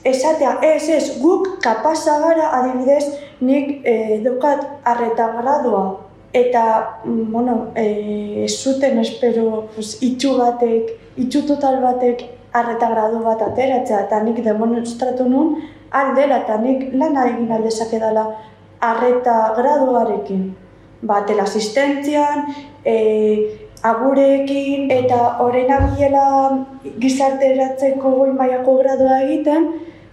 [0.05, 3.05] esatea, ez, ez, guk kapasa gara, adibidez,
[3.41, 5.85] nik eh, daukat arreta gradua,
[6.35, 6.63] eta,
[7.03, 12.21] mm, bueno, ez zuten espero pues, itxu batek, itxu total batek
[12.55, 15.55] arreta gradu bat ateratzea, eta nik demonstratu nun,
[15.91, 18.27] aldela, eta nik lan egin aldezak edala
[18.83, 20.53] arreta graduarekin.
[21.05, 22.45] Ba, teleasistentzian,
[22.85, 22.95] e,
[23.85, 26.27] agurekin eta orain abiela
[27.01, 29.67] gizarteratzeko goi mailako gradua egiten,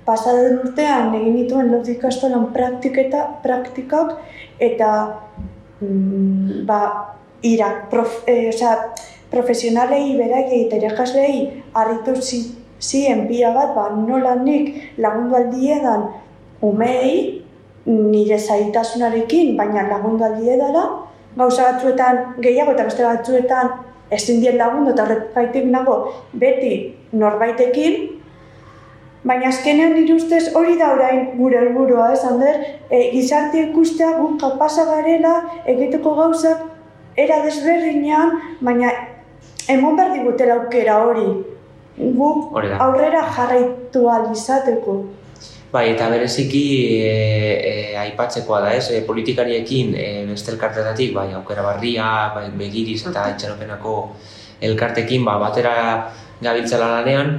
[0.07, 4.17] pasaden urtean egin dituen lot ikastolan praktiketa, praktikak
[4.61, 4.91] eta
[5.81, 6.81] mm, ba,
[7.43, 8.75] ira, prof, e, oza,
[9.31, 12.43] profesionalei beraiei eta irakaslei harritu zi,
[12.83, 16.09] zien pila bat, ba, nola nik lagundu aldiedan
[16.63, 17.43] umei,
[17.87, 20.85] nire zaitasunarekin, baina lagundu aldiedala,
[21.37, 23.71] gauza batzuetan gehiago eta beste batzuetan
[24.13, 25.97] ezin dien lagundu eta horretzaitik nago
[26.35, 26.75] beti
[27.17, 28.12] norbaitekin,
[29.25, 32.59] baina azkenean nire ustez hori da orain gure helburua, ez, Ander?
[32.91, 35.35] E, gizarte ikustea guk kapasa garela
[35.67, 36.69] egiteko gauzak
[37.17, 38.91] era desberdinean, baina
[39.71, 41.27] emon behar digutela aukera hori.
[41.97, 45.03] Guk aurrera jarraitu ahal izateko.
[45.73, 46.63] Bai, eta bereziki
[47.01, 47.13] e,
[47.65, 53.31] e, aipatzekoa da ez, e, politikariekin e, beste elkartetatik, bai, aukera barria, bai, begiriz eta
[53.33, 53.95] itxaropenako
[54.69, 55.73] elkartekin, ba, batera
[56.45, 57.39] gabiltzala lanean,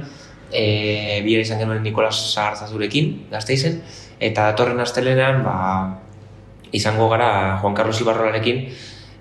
[0.52, 3.80] e, bihar izan genuen Nikolas Zahartzazurekin, gazteizen,
[4.20, 5.56] eta datorren astelenean, ba,
[6.74, 8.66] izango gara Juan Carlos Ibarrolarekin,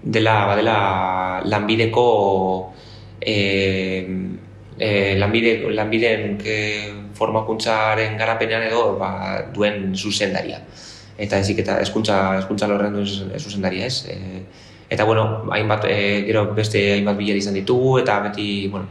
[0.04, 2.08] dela, badela lanbideko
[3.22, 3.38] e,
[4.78, 6.58] e, lanbide, lanbideen e,
[7.16, 9.14] formakuntzaren garapenean edo ba,
[9.54, 10.60] duen zuzendaria.
[11.18, 14.06] Eta ezik eta eskuntza, eskuntza lorren duen zuzendaria ez.
[14.10, 14.44] E,
[14.90, 18.90] eta bueno, hainbat, e, gero beste hainbat biler izan ditugu eta beti, bueno,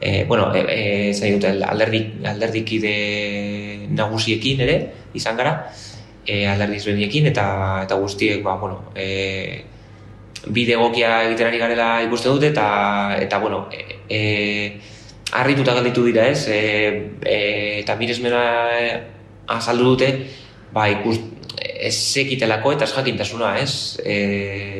[0.00, 2.94] e, bueno, e, e, dute alderdik, alderdikide
[3.90, 4.76] nagusiekin ere
[5.14, 5.54] izan gara,
[6.26, 7.46] e, alderdi ezberdinekin eta
[7.84, 9.64] eta guztiek, ba, bueno, e,
[10.48, 14.20] bide egokia egiten ari garela ikusten dute eta eta bueno, e, e,
[15.32, 16.46] harrituta galditu dira, ez?
[16.48, 16.60] E,
[17.22, 17.36] e,
[17.82, 18.44] eta miresmena
[19.50, 20.10] azaldu dute,
[20.72, 21.18] ba, ikus,
[21.60, 24.00] ez sekitelako eta ez jakintasuna, ez?
[24.04, 24.16] E,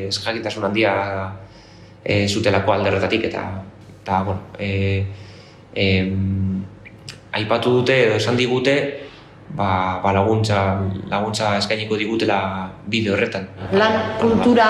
[0.09, 0.95] ez jakintasun handia
[2.05, 3.45] e, zutelako alderretatik eta,
[4.11, 5.07] eta bueno, e,
[5.71, 6.13] e,
[7.31, 8.75] aipatu dute edo esan digute
[9.55, 13.47] ba, ba laguntza, laguntza eskainiko digutela bideo horretan.
[13.71, 14.67] Lan kultura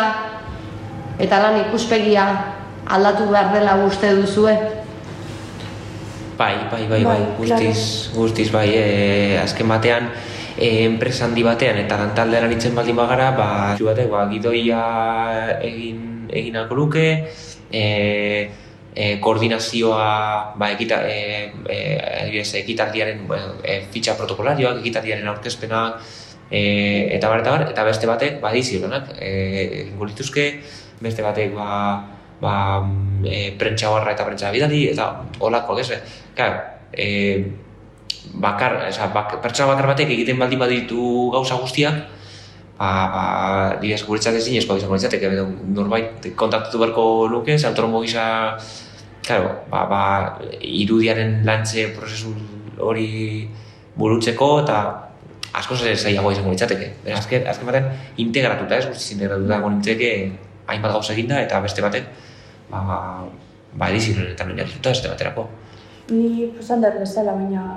[1.16, 2.26] eta lan ikuspegia
[2.84, 4.53] aldatu behar dela uste duzue?
[6.36, 10.09] Bai, bai, bai, bai, Bai, guztiz, guztiz, bai, e, azken batean,
[10.57, 14.80] e, enpresa handi batean eta lantaldean aritzen baldin bagara, ba, batek, ba, gidoia
[15.61, 17.05] egin, egin alko luke,
[17.68, 17.84] e,
[18.95, 21.78] e, koordinazioa, ba, ekita, e, e,
[22.22, 23.22] adibidez, ekitaldiaren,
[23.62, 26.03] e, fitxa protokolarioak, ekitaldiaren aurkezpenak,
[26.51, 26.62] e,
[27.16, 29.30] eta bar, eta bar, eta beste batek, ba, dizionak, e,
[29.84, 30.47] egingo lituzke,
[31.01, 31.70] beste batek, ba,
[32.43, 32.55] ba,
[33.24, 35.91] e, prentsa barra eta prentsa bidali, eta holakoak ez,
[36.34, 36.62] Claro,
[36.93, 37.51] e,
[38.34, 42.20] bakar, oza, bak, pertsona bakar batek egiten baldin baditu gauza guztiak,
[42.81, 43.24] ba, ba,
[43.81, 45.28] dibes, guretzat ez dinezko izango litzateke,
[45.76, 48.57] norbait kontaktatu beharko luke, ze autonomo gisa,
[49.26, 50.03] claro, ba, ba,
[50.64, 52.33] irudiaren lantze prozesu
[52.81, 53.11] hori
[54.01, 54.78] burutzeko, eta
[55.61, 56.89] asko zer zailagoa izango litzateke.
[57.05, 57.91] Beraz, azken, azken baten
[58.24, 60.12] integratuta ez, guztiz integratuta egon nintzeke
[60.70, 62.09] hainbat gauza eginda, eta beste batek,
[62.70, 63.01] ba, ba,
[63.76, 65.51] ba edizionetan oinarrituta, beste baterako.
[66.11, 67.76] Ni esan dut bezala, baina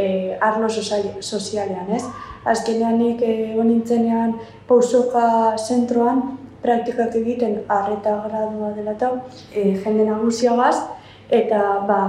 [0.00, 2.02] e, arlo sozialean, ez?
[2.48, 4.36] Azkenean nik egon nintzenean
[4.68, 6.22] pausoka zentroan
[6.62, 9.12] praktikak egiten arreta gradua dela eta
[9.52, 10.76] e, jende nagusiagaz,
[11.30, 12.00] eta ba,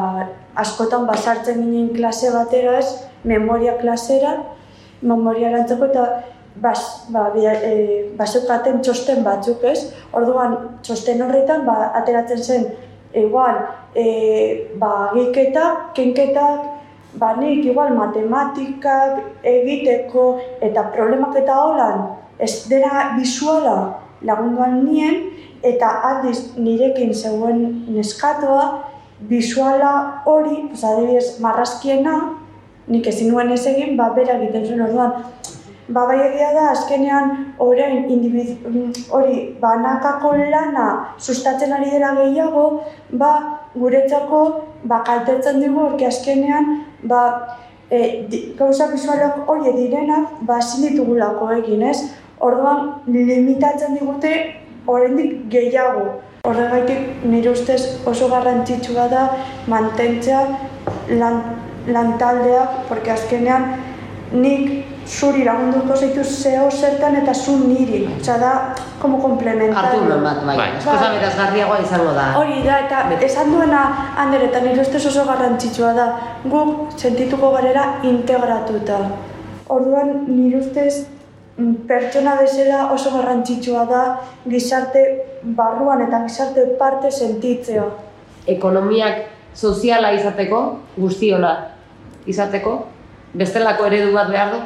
[0.63, 2.87] askotan basartzen ginen klase batera ez,
[3.23, 4.37] memoria klasera,
[5.01, 6.05] memoria erantzeko eta
[6.59, 12.67] bas, ba, bia, e, baseukaten txosten batzuk ez, orduan txosten horretan ba, ateratzen zen
[13.13, 13.61] igual,
[13.95, 16.78] e, ba, giketak, kenketak,
[17.13, 22.05] ba, nik igual matematikak egiteko eta problemak eta holan
[22.39, 25.29] ez dena bisuala lagunduan nien
[25.63, 28.89] eta aldiz nirekin zegoen neskatoa
[29.19, 32.15] bisuala hori, pues, adibidez, marrazkiena,
[32.87, 35.25] nik ezin nuen ez egin, ba, bera egiten zuen orduan.
[35.89, 37.31] Ba, bai egia da, azkenean
[37.65, 40.85] orain individu, hori banakako lana
[41.17, 42.65] sustatzen ari dela gehiago,
[43.11, 43.31] ba,
[43.75, 44.43] guretzako
[44.83, 46.69] ba, kaltetzen digu, orki azkenean,
[47.03, 47.57] ba,
[47.89, 51.97] e, di, gauza bisualak hori direnak, ba, ezin ditugulako egin, ez?
[52.39, 54.33] Orduan, limitatzen digute
[54.87, 56.21] oraindik gehiago.
[56.47, 59.23] Horregaitik nire ustez oso garrantzitsua da
[59.67, 60.45] mantentzea
[61.19, 61.41] lan,
[61.87, 63.73] lantaldeak, porque azkenean
[64.31, 68.03] nik zuri lagunduko zaitu zeo zertan eta zu niri.
[68.19, 68.51] Osea da,
[69.01, 69.77] como complementario.
[69.77, 70.57] Hartu eman bat, bai.
[70.57, 70.69] Bai.
[70.77, 72.25] Askoz aberazgarriagoa izango da.
[72.37, 73.81] Hori da, eta esan duena
[74.21, 76.07] Ander eta nire ustez oso garrantzitsua da.
[76.45, 78.99] Guk sentituko garera integratuta.
[79.69, 81.07] Orduan nire ustez
[81.57, 84.03] mm, pertsona bezala oso garrantzitsua da
[84.45, 85.05] gizarte
[85.57, 87.89] barruan eta gizarte parte sentitzea.
[88.47, 90.61] Ekonomiak soziala izateko,
[90.97, 91.55] guztiona
[92.29, 92.75] izateko,
[93.33, 94.59] bestelako eredu bat behar du?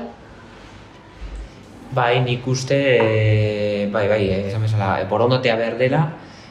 [1.94, 6.02] Bai, nik uste, e, bai, bai, eh, esan bezala, e, borondatea behar dela,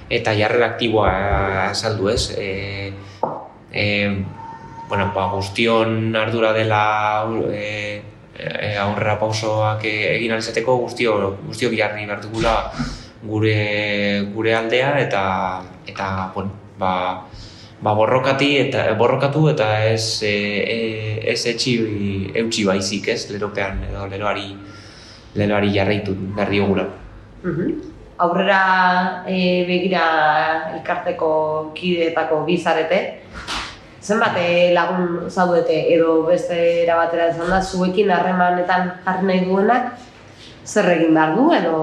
[0.07, 1.09] eta jarrera aktiboa
[1.71, 2.31] azaldu ez.
[2.39, 2.93] E,
[3.73, 3.87] e,
[4.89, 8.03] bueno, ba, guztion ardura dela e,
[8.39, 11.17] e, aurrera pausoak egin alizateko guztio,
[11.49, 12.55] guztio jarri behar dugula
[13.25, 15.23] gure, gure aldea, eta,
[15.91, 16.93] eta bueno, ba,
[17.83, 20.37] ba borrokati eta borrokatu eta ez e,
[20.77, 20.79] e,
[21.33, 21.75] ez etxi
[22.45, 24.53] eutxi baizik, ez, leropean edo leroari
[25.35, 26.87] leloari jarraitu behar diogula.
[27.43, 27.91] Mhm.
[28.23, 30.05] Aurrera e, begira
[30.77, 33.01] elkarteko kideetako bizarete,
[34.03, 39.99] zenbat e, lagun zaudete edo beste era batera esan da, zuekin harremanetan jarri nahi duenak,
[40.65, 41.79] zer egin behar du edo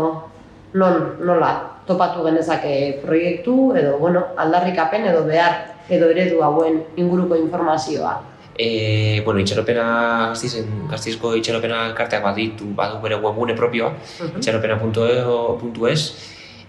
[0.73, 1.51] non, nola
[1.89, 8.28] topatu genezake proiektu edo bueno, aldarrikapen edo behar edo eredu hauen inguruko informazioa.
[8.59, 9.85] E, bueno, itxaropena
[10.33, 13.93] gaztizen, gaztizko itxaropena elkarteak baditu, badu bere webgune propioa,
[14.35, 16.03] itxaropena.es,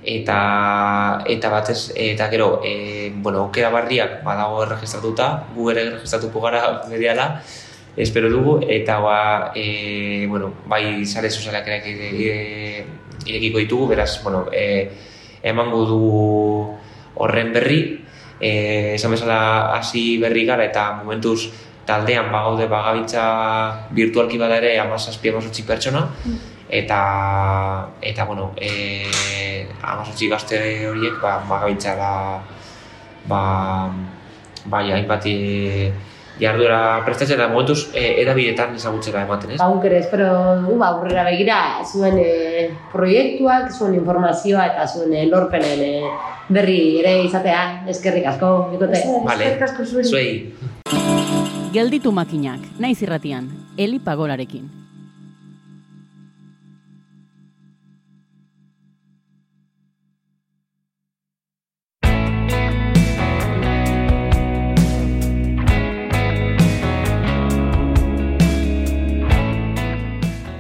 [0.00, 0.36] eta
[1.28, 5.26] eta batez eta gero e, bueno, aukera barriak badago erregistratuta,
[5.56, 7.42] gu ere erregistratuko gara berehala,
[7.96, 8.60] espero dugu.
[8.68, 12.84] Eta ba, e, bueno, bai sare sozialak ere e,
[13.26, 14.90] irekiko ditugu, beraz, bueno, e,
[15.42, 16.78] emango dugu
[17.20, 17.80] horren berri,
[18.40, 21.50] e, esan bezala hasi berri gara eta momentuz
[21.90, 23.24] taldean bagaude bagabitza
[23.98, 26.06] virtualki bada ere 17 18 pertsona
[26.70, 27.00] eta
[28.00, 32.12] eta bueno, eh 18 gazte horiek ba bagabiltza da
[33.26, 33.42] ba
[34.64, 35.90] bai hainbat e,
[36.40, 39.58] jarduera prestatzen eta momentuz e, edabidetan ezagutzera ematen, ez?
[39.60, 40.28] Ba, guk ere, espero
[40.64, 45.92] du, ba, aurrera begira, zuen e, proiektuak, zuen informazioa eta zuen e, lorpenen e,
[46.50, 49.04] berri ere izatea, eskerrik asko, bikote.
[49.26, 49.52] Vale,
[50.04, 51.29] zuei.
[51.70, 53.44] Gelditu makinak, naiz irratian,
[53.78, 54.64] Eli Pagolarekin.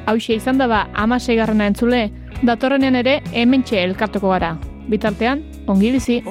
[0.06, 2.04] Hauxe izan da ba, amasei garrana entzule,
[2.46, 4.54] datorrenean ere hementxe elkartuko gara.
[4.86, 6.22] Bitartean, ongi bizi.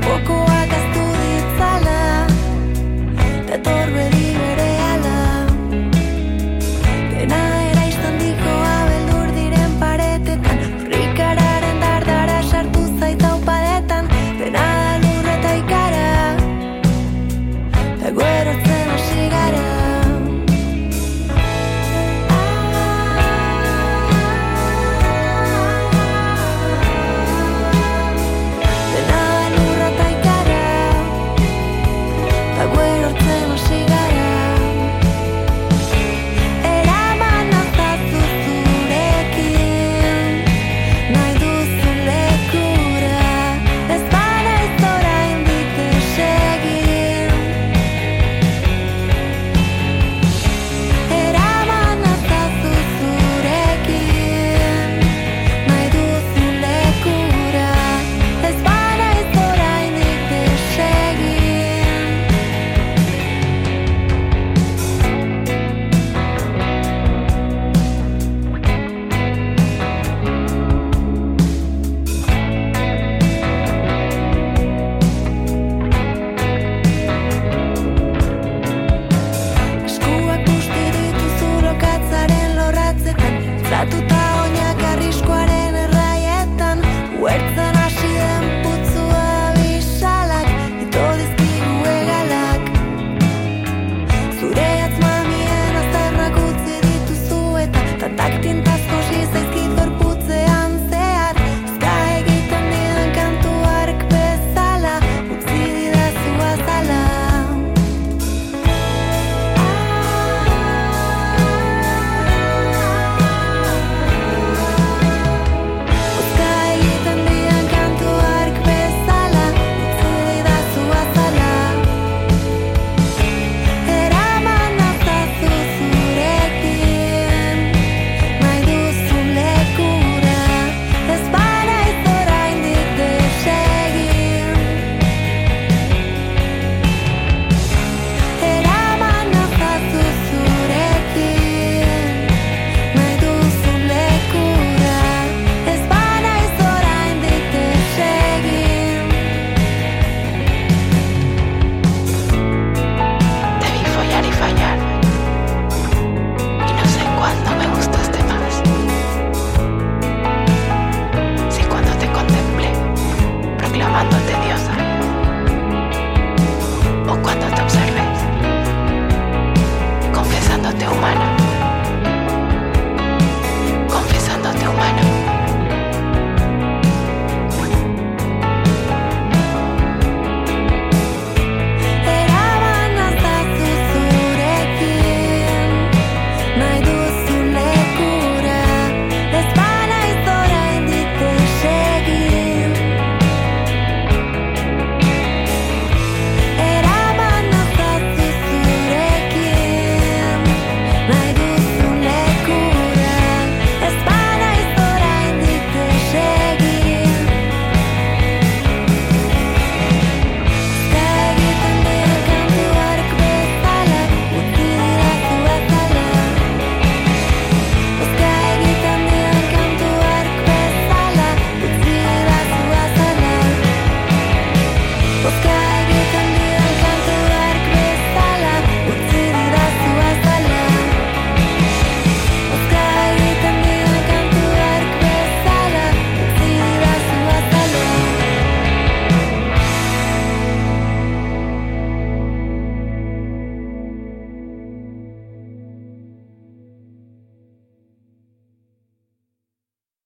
[0.00, 0.49] 不过。